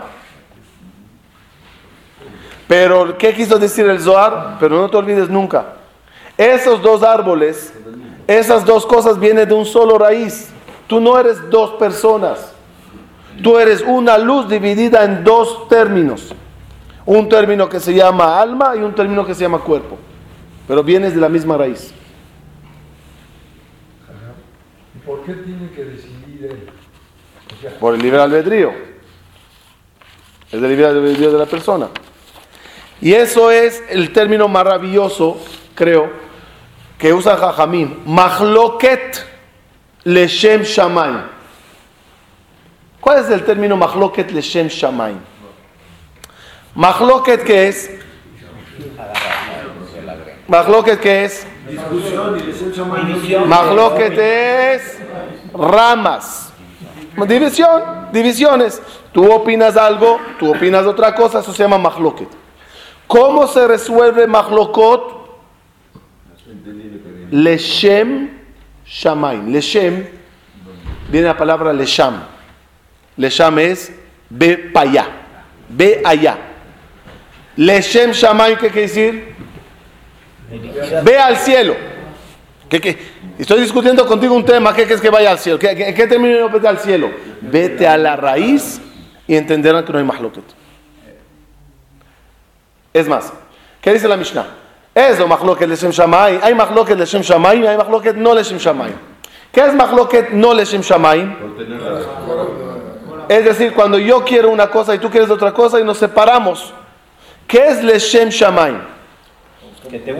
[2.67, 4.57] Pero, ¿qué quiso decir el Zohar?
[4.59, 5.73] Pero no te olvides nunca.
[6.37, 7.73] Esos dos árboles,
[8.27, 10.49] esas dos cosas vienen de un solo raíz.
[10.87, 12.53] Tú no eres dos personas.
[13.43, 16.33] Tú eres una luz dividida en dos términos.
[17.05, 19.97] Un término que se llama alma y un término que se llama cuerpo.
[20.67, 21.93] Pero vienes de la misma raíz.
[24.95, 26.69] ¿Y por qué tiene que decidir él?
[27.57, 28.71] O sea, Por el libre albedrío.
[30.47, 31.89] Es el libre albedrío de la persona.
[33.01, 35.39] Y eso es el término maravilloso,
[35.73, 36.11] creo,
[36.99, 38.03] que usa Jajamín.
[38.05, 39.25] Mahloket
[40.03, 41.23] leshem shamayim.
[42.99, 45.19] ¿Cuál es el término mahloket leshem shamayim?
[46.75, 47.89] Mahloket, ¿qué es?
[50.51, 51.47] Mahloket, ¿qué es?
[51.65, 53.47] División.
[53.47, 54.99] Mahloket es
[55.53, 56.51] ramas.
[57.25, 58.81] División, divisiones.
[59.13, 62.27] Tú opinas algo, tú opinas otra cosa, eso se llama mahloket.
[63.07, 65.39] ¿Cómo se resuelve mahlokot?
[67.31, 68.31] Leshem
[68.85, 69.53] shamaim.
[69.53, 70.05] Leshem
[71.09, 72.23] viene la palabra lesham.
[73.15, 73.93] Lesham es
[74.29, 75.07] ve para allá,
[75.69, 76.37] ve allá.
[77.55, 79.31] Leshem shamaim, ¿qué quiere decir?
[81.03, 81.75] Ve al cielo.
[82.67, 82.97] ¿Qué, qué?
[83.37, 84.73] Estoy discutiendo contigo un tema.
[84.73, 85.59] ¿Qué quieres que vaya al cielo?
[85.59, 87.11] ¿Qué, qué, qué término vete al cielo?
[87.41, 88.81] Vete a la raíz
[89.27, 90.43] y entenderán que no hay mahloket.
[92.93, 93.31] Es más,
[93.81, 94.45] ¿qué dice la Mishnah?
[94.93, 96.39] Es lo mahloket leshem shamayim.
[96.43, 98.97] Hay mahloket leshem shamayim y hay mahloket no leshem shamayim.
[99.51, 101.35] ¿Qué es mahloket no leshem razón.
[103.29, 106.73] Es decir, cuando yo quiero una cosa y tú quieres otra cosa y nos separamos.
[107.47, 108.81] ¿Qué es leshem shamayim?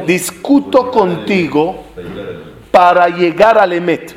[0.06, 1.84] Discuto contigo
[2.72, 4.16] para llegar al emet.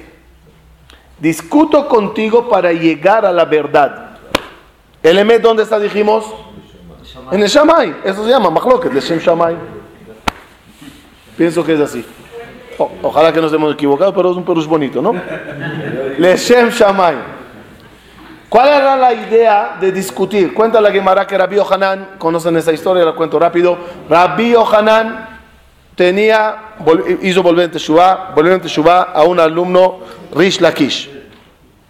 [1.18, 4.18] Discuto contigo para llegar a la verdad.
[5.02, 6.24] ¿El Emet dónde está, dijimos?
[7.30, 7.96] En el Shamay.
[8.04, 9.56] Eso se llama Mahloket, de Shem Shamay.
[11.36, 12.04] Pienso que es así.
[13.02, 15.14] Ojalá que nos hemos equivocado, pero es un perus bonito, ¿no?
[16.18, 17.16] Leshem Shamay.
[18.48, 20.54] ¿Cuál era la idea de discutir?
[20.54, 23.76] Cuenta la Gemara que Rabbi Yohanan, conocen esa historia, la cuento rápido.
[24.08, 25.33] Rabbi Yohanan
[25.94, 26.74] tenía,
[27.22, 30.00] hizo volver en Teshuvah, volvió en Teshuvah a un alumno
[30.34, 31.10] Rish Lakish.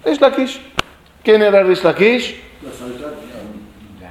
[0.05, 0.61] Rish Lakish.
[1.22, 2.40] ¿Quién era Rish Lakish?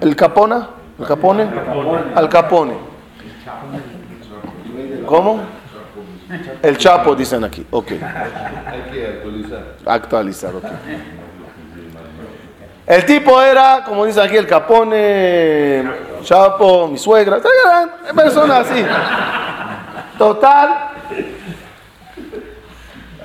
[0.01, 0.69] El Capona.
[0.99, 1.47] ¿El Capone?
[2.15, 2.73] Al Capone.
[5.05, 5.41] ¿Cómo?
[6.61, 7.65] El Chapo, dicen aquí.
[7.69, 7.91] Ok.
[7.91, 9.75] Hay que actualizar.
[9.85, 10.65] Actualizar, ok.
[12.85, 15.83] El tipo era, como dicen aquí, el Capone,
[16.23, 18.83] Chapo, mi suegra, eran personas así.
[20.17, 20.91] Total.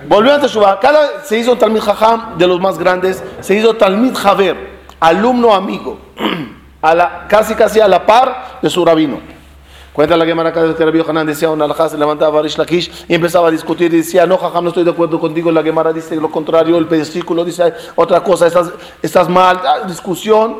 [0.08, 0.80] Volvió a Teshuvah.
[0.80, 4.56] Cada se hizo Talmid Jajam de los más grandes, se hizo Talmid Javer,
[5.00, 5.98] alumno amigo,
[6.82, 9.20] a la, casi casi a la par de su rabino.
[9.92, 13.48] Cuenta la Gemara que Rabbi Hanan decía una alajá, se levantaba Rish Lakish y empezaba
[13.48, 15.50] a discutir y decía, no, Jajam, no estoy de acuerdo contigo.
[15.50, 18.70] La Gemara dice lo contrario, el versículo dice otra cosa, estás,
[19.02, 19.60] estás mal.
[19.66, 20.58] Ah, discusión,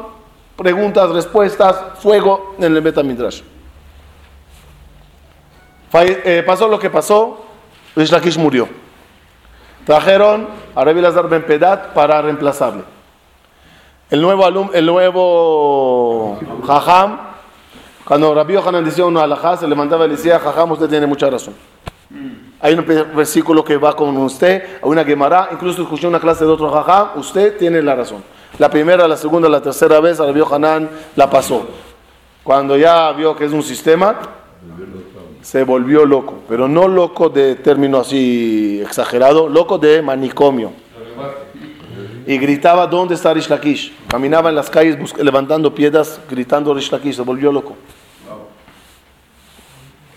[0.56, 3.42] preguntas, respuestas, fuego en el Betamidrash.
[5.92, 7.44] Eh, pasó lo que pasó,
[7.96, 8.68] Rish murió.
[9.86, 12.82] Trajeron a Rabbi Lazar Ben Pedat para reemplazarle.
[14.10, 17.18] El nuevo alum, el nuevo Jajam,
[18.04, 21.28] cuando Rabbi Yohanan decía una alajá, se levantaba y le decía, Jajam, usted tiene mucha
[21.28, 21.54] razón.
[22.60, 26.70] Hay un versículo que va con usted, una Gemara, incluso escuché una clase de otro
[26.70, 28.22] Jajam, usted tiene la razón.
[28.58, 31.66] La primera, la segunda, la tercera vez, Rabbi Yohanan la pasó.
[32.42, 34.16] Cuando ya vio que es un sistema,
[35.42, 40.72] se volvió loco, pero no loco de término así exagerado, loco de manicomio.
[42.26, 43.92] Y gritaba, ¿dónde está Rish Lakish?
[44.06, 47.74] Caminaba en las calles levantando piedras, gritando Rish Lakish, se volvió loco.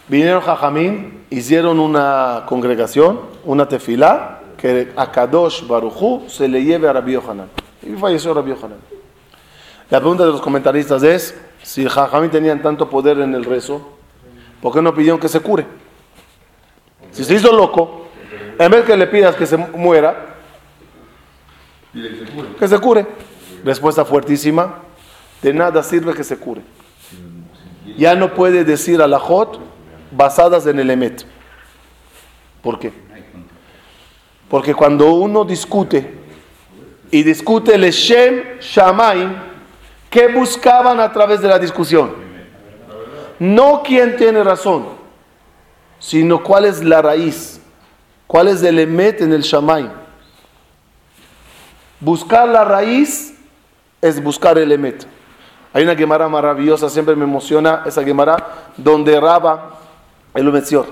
[0.10, 6.94] Vinieron Jajamín, hicieron una congregación, una tefilá, que a Kadosh Barujú se le lleve a
[6.94, 7.48] Rabbi Yohanan.
[7.82, 8.80] Y falleció Rabbi Yohanan.
[9.90, 14.01] La pregunta de los comentaristas es, si Jajamín tenían tanto poder en el rezo,
[14.62, 15.66] ¿por qué no pidieron que se cure?
[17.12, 18.08] Si se hizo loco,
[18.58, 20.36] en vez que le pidas que se mu- muera,
[21.94, 22.48] Dile que se cure.
[22.60, 23.08] que se cure.
[23.66, 24.76] Respuesta fuertísima,
[25.42, 26.62] de nada sirve que se cure.
[27.98, 29.60] Ya no puede decir alajot
[30.12, 31.26] basadas en el emet.
[32.64, 32.94] ¿Por qué?
[34.50, 36.14] Porque cuando uno discute
[37.10, 39.34] y discute el Shem Shamaim,
[40.10, 42.12] ¿qué buscaban a través de la discusión?
[43.42, 44.86] No quién tiene razón,
[45.98, 47.60] sino cuál es la raíz,
[48.28, 49.90] cuál es el emet en el Shamaim.
[52.00, 53.34] Buscar la raíz
[54.00, 55.08] es buscar el emet.
[55.74, 58.38] Hay una Gemara maravillosa, siempre me emociona esa Gemara,
[58.78, 59.72] donde Raba,
[60.36, 60.86] el Umetzior,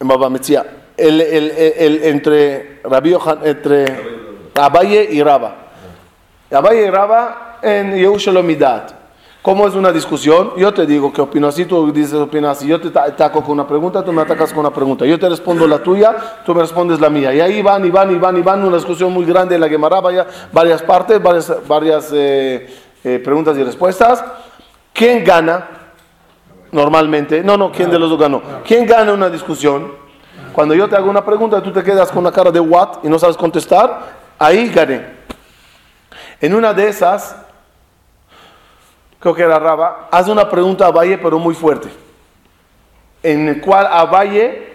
[0.00, 5.54] el, el, el, entre Rabbi entre Abaye y Raba.
[6.50, 8.97] Abaye y Raba en Yehushalomidat.
[9.48, 10.52] ¿Cómo es una discusión?
[10.58, 12.68] Yo te digo qué opino así, tú dices opinas así.
[12.68, 15.06] Yo te ta- ataco con una pregunta, tú me atacas con una pregunta.
[15.06, 17.32] Yo te respondo la tuya, tú me respondes la mía.
[17.32, 18.62] Y ahí van, y van, y van, y van.
[18.62, 20.02] Una discusión muy grande en la Gemara,
[20.52, 24.22] varias partes, varias, varias eh, eh, preguntas y respuestas.
[24.92, 25.66] ¿Quién gana?
[26.70, 28.42] Normalmente, no, no, ¿quién de los dos ganó?
[28.66, 29.92] ¿Quién gana una discusión?
[30.52, 33.08] Cuando yo te hago una pregunta, tú te quedas con una cara de what y
[33.08, 35.06] no sabes contestar, ahí gané.
[36.38, 37.34] En una de esas,
[39.20, 41.88] creo que era Raba, hace una pregunta a Valle, pero muy fuerte,
[43.22, 44.68] en el cual a Valle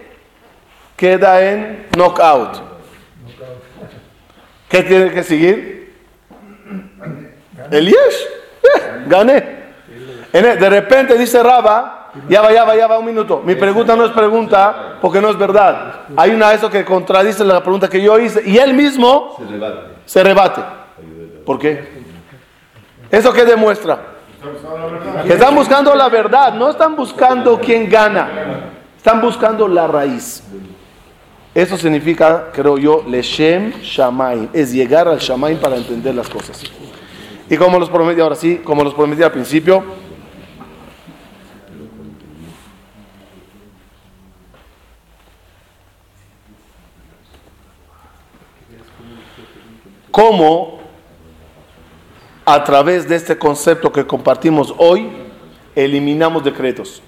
[0.96, 2.62] queda en knockout.
[4.68, 5.94] ¿Qué tiene que seguir?
[7.70, 7.88] El.
[7.88, 7.94] Eh,
[9.06, 9.64] gané.
[10.32, 13.42] En el- de repente dice Raba, ya va, ya va, ya va un minuto.
[13.44, 16.00] Mi pregunta no es pregunta porque no es verdad.
[16.16, 19.80] Hay una eso que contradice la pregunta que yo hice y él mismo Se rebate.
[20.06, 20.60] se rebate.
[21.46, 22.02] ¿Por qué?
[23.10, 23.98] ¿Eso qué demuestra?
[25.28, 30.42] Están buscando la verdad, no están buscando quién gana, están buscando la raíz.
[31.54, 36.62] Eso significa, creo yo, Leshem Shamaim, es llegar al Shamaim para entender las cosas.
[37.48, 39.84] Y como los prometí, ahora sí, como los prometí al principio,
[50.10, 50.83] cómo
[52.44, 55.10] a través de este concepto que compartimos hoy,
[55.74, 57.02] eliminamos decretos.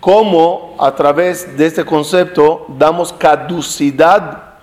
[0.00, 4.54] Cómo a través de este concepto damos caducidad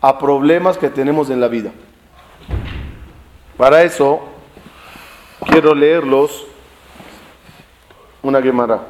[0.00, 1.72] a problemas que tenemos en la vida.
[3.56, 4.20] Para eso
[5.46, 6.46] quiero leerlos
[8.22, 8.80] una Gemara.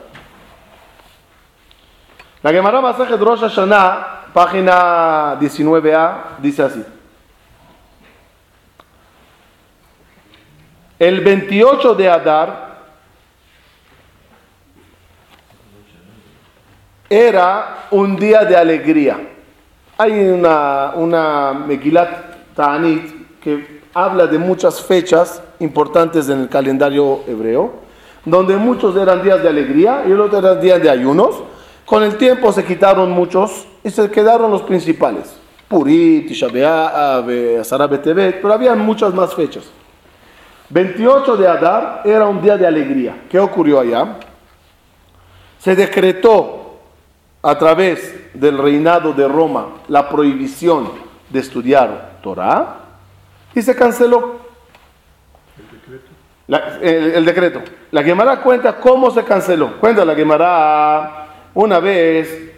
[2.43, 6.85] La Gemara Masajet Rosh Hashanah, página 19a, dice así.
[10.99, 12.75] El 28 de Adar
[17.11, 19.19] era un día de alegría.
[19.99, 27.73] Hay una, una Megilat Ta'anit que habla de muchas fechas importantes en el calendario hebreo,
[28.25, 31.43] donde muchos eran días de alegría y otros eran días de ayunos.
[31.85, 35.37] Con el tiempo se quitaron muchos y se quedaron los principales.
[35.67, 39.65] Purit, Tisha B'Av, B'Tevet, pero había muchas más fechas.
[40.71, 43.25] 28 de Adar era un día de alegría.
[43.29, 44.17] ¿Qué ocurrió allá?
[45.59, 46.79] Se decretó
[47.43, 50.91] a través del reinado de Roma la prohibición
[51.29, 52.81] de estudiar Torah
[53.55, 54.41] y se canceló
[56.49, 57.61] el, el decreto.
[57.91, 59.79] La Gemara cuenta cómo se canceló.
[59.79, 62.53] Cuenta la Gemara una vez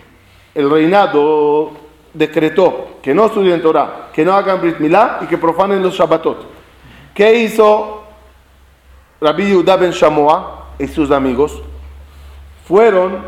[0.55, 1.73] el reinado
[2.15, 6.56] decretó que no estudien Torah, que no hagan Brit Milá y que profanen los Shabbatot.
[7.17, 8.03] ¿Qué hizo
[9.23, 11.63] Rabbi Yehuda ben Shamoa y sus amigos?
[12.69, 13.23] Fueron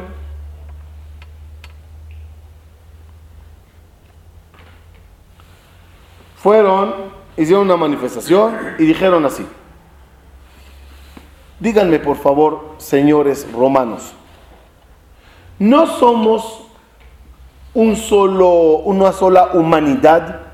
[6.36, 6.95] fueron,
[7.34, 9.47] hicieron una manifestación y dijeron así.
[11.59, 14.12] Díganme por favor, señores romanos,
[15.59, 16.66] ¿no somos
[17.72, 18.51] un solo,
[18.84, 20.47] una sola humanidad?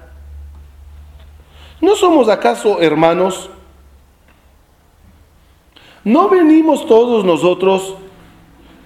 [1.85, 3.51] ¿No somos acaso hermanos?
[6.03, 7.97] ¿No venimos todos nosotros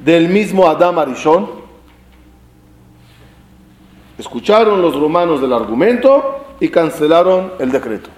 [0.01, 1.49] del mismo Adam Arishon?
[4.18, 8.11] Escucharon los romanos del argumento y cancelaron el decreto.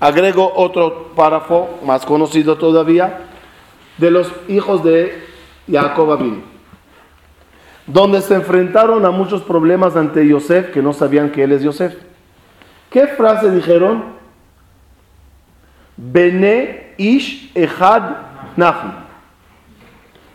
[0.00, 3.20] Agrego otro párrafo más conocido todavía
[3.98, 5.28] de los hijos de
[5.70, 6.42] Jacob Abin,
[7.86, 12.11] donde se enfrentaron a muchos problemas ante Yosef que no sabían que él es Yosef.
[12.92, 14.04] ¿Qué frase dijeron?
[15.96, 18.02] Bene ish echad
[18.56, 18.92] nahnu.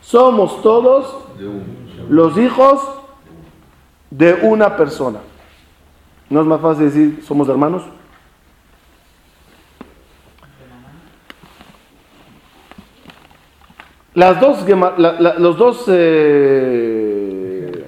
[0.00, 1.26] Somos todos
[2.08, 2.80] los hijos
[4.10, 5.20] de una persona.
[6.30, 7.82] ¿No es más fácil decir somos hermanos?
[14.14, 17.84] Las dos, gema- la- la- los dos eh,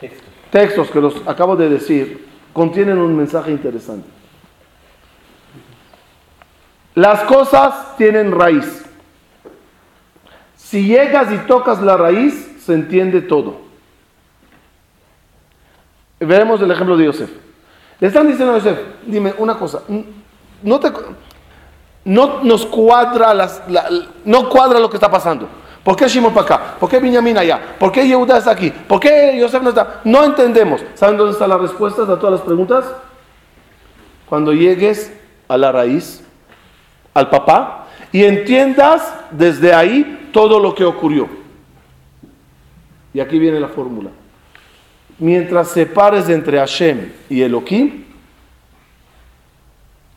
[0.00, 0.24] Texto.
[0.50, 4.08] textos que los acabo de decir contienen un mensaje interesante.
[6.94, 8.84] Las cosas tienen raíz.
[10.56, 13.60] Si llegas y tocas la raíz, se entiende todo.
[16.20, 17.30] Veremos el ejemplo de Yosef.
[18.00, 19.82] Le están diciendo a Yosef, dime una cosa,
[20.62, 20.90] no, te,
[22.04, 23.88] no nos cuadra, las, la-
[24.24, 25.48] no cuadra lo que está pasando.
[25.84, 26.76] ¿Por qué Shimon para acá?
[26.80, 27.76] ¿Por qué Benjamín allá?
[27.78, 28.70] ¿Por qué Yehuda está aquí?
[28.70, 30.00] ¿Por qué Yosef no está?
[30.04, 30.82] No entendemos.
[30.94, 32.86] ¿Saben dónde están las respuestas a todas las preguntas?
[34.26, 35.12] Cuando llegues
[35.46, 36.24] a la raíz,
[37.12, 41.28] al papá, y entiendas desde ahí todo lo que ocurrió.
[43.12, 44.10] Y aquí viene la fórmula.
[45.18, 48.04] Mientras separes entre Hashem y Elohim,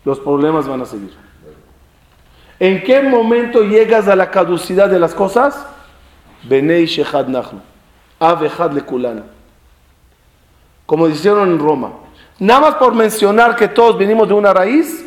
[0.06, 1.27] los problemas van a seguir.
[2.60, 5.66] ¿En qué momento llegas a la caducidad de las cosas?
[6.44, 7.62] Benei Shechad Nachnu.
[8.74, 9.24] Lekulana.
[10.86, 11.92] Como dijeron en Roma.
[12.40, 15.06] Nada más por mencionar que todos venimos de una raíz,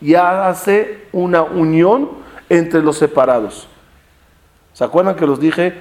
[0.00, 2.10] ya hace una unión
[2.48, 3.68] entre los separados.
[4.72, 5.74] ¿Se acuerdan que los dije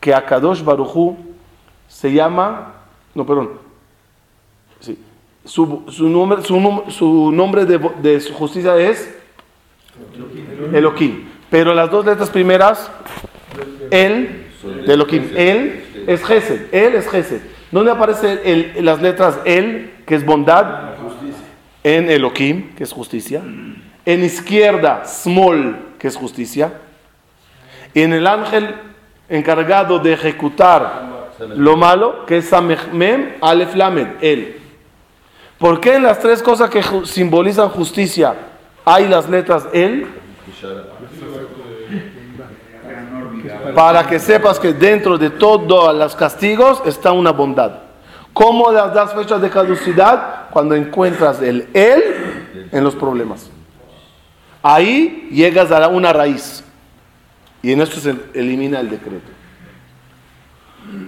[0.00, 1.16] que Akadosh Barujú
[1.86, 2.74] se llama,
[3.14, 3.50] no, perdón,
[4.80, 4.98] sí,
[5.44, 9.14] su, su nombre, su, su nombre de, de su justicia es
[10.72, 11.28] Elohim.
[11.50, 12.90] Pero las dos letras primeras,
[13.90, 14.46] él,
[14.86, 17.40] de Elohim, él es Gesed, él es Gesed.
[17.70, 20.90] ¿Dónde aparecen el- las letras él, que es bondad?
[21.84, 23.42] En Elohim, que es justicia.
[24.04, 26.72] En izquierda, small, que es justicia.
[27.94, 28.74] Y en el ángel
[29.28, 31.10] encargado de ejecutar
[31.56, 34.56] lo malo, que es Samech-Mem, Aleph Lamed, él.
[35.58, 38.34] ¿Por qué en las tres cosas que simbolizan justicia
[38.84, 40.06] hay las letras él?
[43.74, 47.80] Para que sepas que dentro de todos los castigos está una bondad.
[48.32, 50.48] ¿Cómo las das fechas de caducidad?
[50.50, 53.50] Cuando encuentras el él en los problemas.
[54.62, 56.64] Ahí llegas a una raíz.
[57.62, 59.30] Y en esto se elimina el decreto.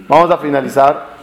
[0.07, 1.15] Vamos a finalizar.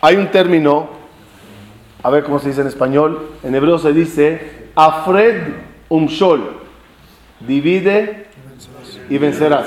[0.00, 0.88] Hay un término,
[2.02, 5.54] a ver cómo se dice en español, en hebreo se dice Afred
[5.88, 6.58] umshol,
[7.40, 8.26] divide
[9.10, 9.66] y vencerás.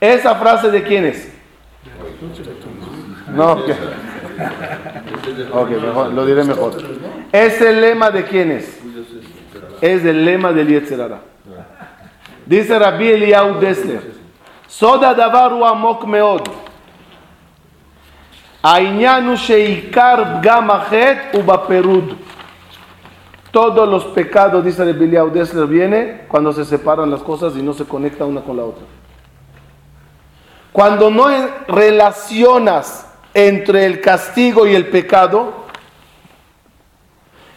[0.00, 1.32] ¿Esa frase de quién es?
[3.34, 3.70] No, ok,
[5.52, 6.74] Ok, mejor, lo diré mejor.
[7.32, 8.80] ¿Es el lema de quién es?
[9.80, 11.20] Es el lema del Yetzerara.
[12.46, 14.12] Dice Rabbi Eliyahu Dessler,
[14.66, 16.42] Soda davar amok meod.
[18.66, 22.14] Aiñanu Sheikar Gamahet Ubaperud.
[23.50, 28.24] Todos los pecados, dice el viene cuando se separan las cosas y no se conecta
[28.24, 28.84] una con la otra.
[30.72, 31.26] Cuando no
[31.68, 35.66] relacionas entre el castigo y el pecado,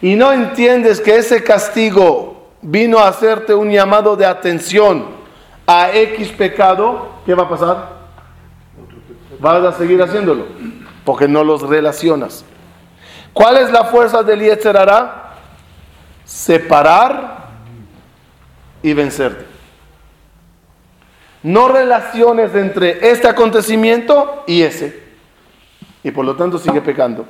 [0.02, 5.06] y no entiendes que ese castigo vino a hacerte un llamado de atención
[5.66, 7.98] a X pecado, ¿qué va a pasar?
[9.40, 12.44] Vas a seguir haciéndolo porque no los relacionas.
[13.32, 15.34] ¿Cuál es la fuerza del Yetzerará?
[16.24, 17.48] Separar
[18.82, 19.46] y vencerte.
[21.42, 25.02] No relaciones entre este acontecimiento y ese.
[26.02, 27.26] Y por lo tanto sigue pecando.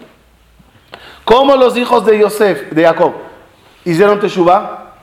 [1.25, 3.13] ¿Cómo los hijos de Yosef, de Jacob,
[3.85, 4.95] hicieron Teshuvah?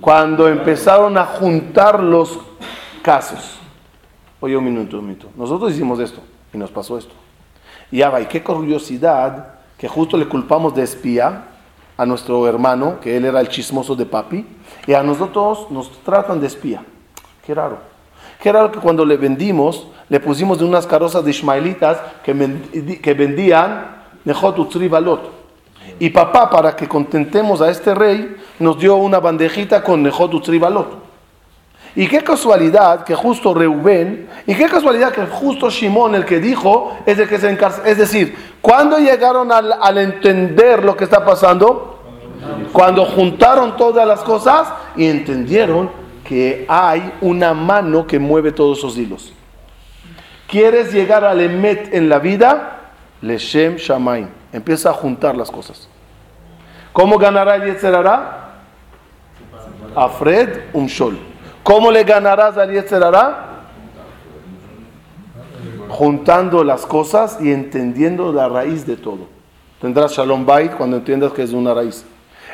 [0.00, 2.38] Cuando empezaron a juntar los
[3.02, 3.57] casos.
[4.40, 5.28] Oye, un minuto, un minuto.
[5.36, 6.20] Nosotros hicimos esto
[6.52, 7.14] y nos pasó esto.
[7.90, 11.44] Y va, y qué curiosidad que justo le culpamos de espía
[11.96, 14.46] a nuestro hermano, que él era el chismoso de papi,
[14.86, 16.84] y a nosotros nos tratan de espía.
[17.44, 17.78] Qué raro.
[18.40, 23.14] Qué raro que cuando le vendimos, le pusimos de unas carrozas de ismaelitas que, que
[23.14, 25.32] vendían Nejot Utzri Balot.
[25.98, 30.58] Y papá, para que contentemos a este rey, nos dio una bandejita con Nejot Utzri
[30.58, 31.07] Balot.
[31.96, 36.96] Y qué casualidad que justo Reubén, y qué casualidad que justo Shimón, el que dijo,
[37.06, 37.86] es el que se encarceló.
[37.86, 41.96] Es decir, cuando llegaron al, al entender lo que está pasando?
[42.72, 45.90] Cuando juntaron todas las cosas y entendieron
[46.24, 49.32] que hay una mano que mueve todos esos hilos.
[50.46, 52.92] ¿Quieres llegar al Emet en la vida?
[53.20, 54.28] Leshem Shamaim.
[54.52, 55.88] Empieza a juntar las cosas.
[56.92, 58.52] ¿Cómo ganará el Yetzerará?
[59.94, 61.18] Afred Umshol.
[61.62, 63.46] ¿Cómo le ganarás al Yetzerará?
[65.88, 69.26] Juntando las cosas y entendiendo la raíz de todo.
[69.80, 72.04] Tendrás Shalom Bait cuando entiendas que es una raíz.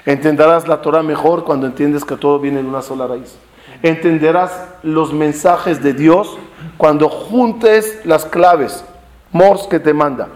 [0.07, 3.37] Entenderás la Torah mejor cuando entiendes que todo viene de una sola raíz.
[3.83, 6.37] Entenderás los mensajes de Dios
[6.77, 8.85] cuando juntes las claves,
[9.33, 10.29] Mors que te manda.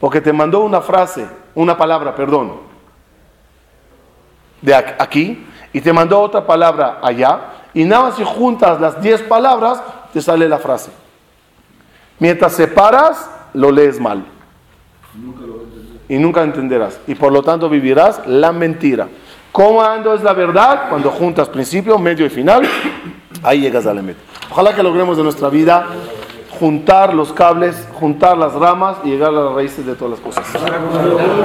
[0.00, 2.52] Porque te mandó una frase, una palabra, perdón,
[4.60, 7.40] de aquí, y te mandó otra palabra allá,
[7.74, 10.90] y nada más si juntas las 10 palabras, te sale la frase.
[12.18, 14.24] Mientras separas, lo lees mal.
[16.08, 16.98] Y nunca entenderás.
[17.06, 19.08] Y por lo tanto vivirás la mentira.
[19.52, 20.88] ¿Cómo ando es la verdad?
[20.88, 22.62] Cuando juntas principio, medio y final,
[23.42, 24.20] ahí llegas a la meta.
[24.50, 25.86] Ojalá que logremos de nuestra vida
[26.58, 30.44] juntar los cables, juntar las ramas y llegar a las raíces de todas las cosas.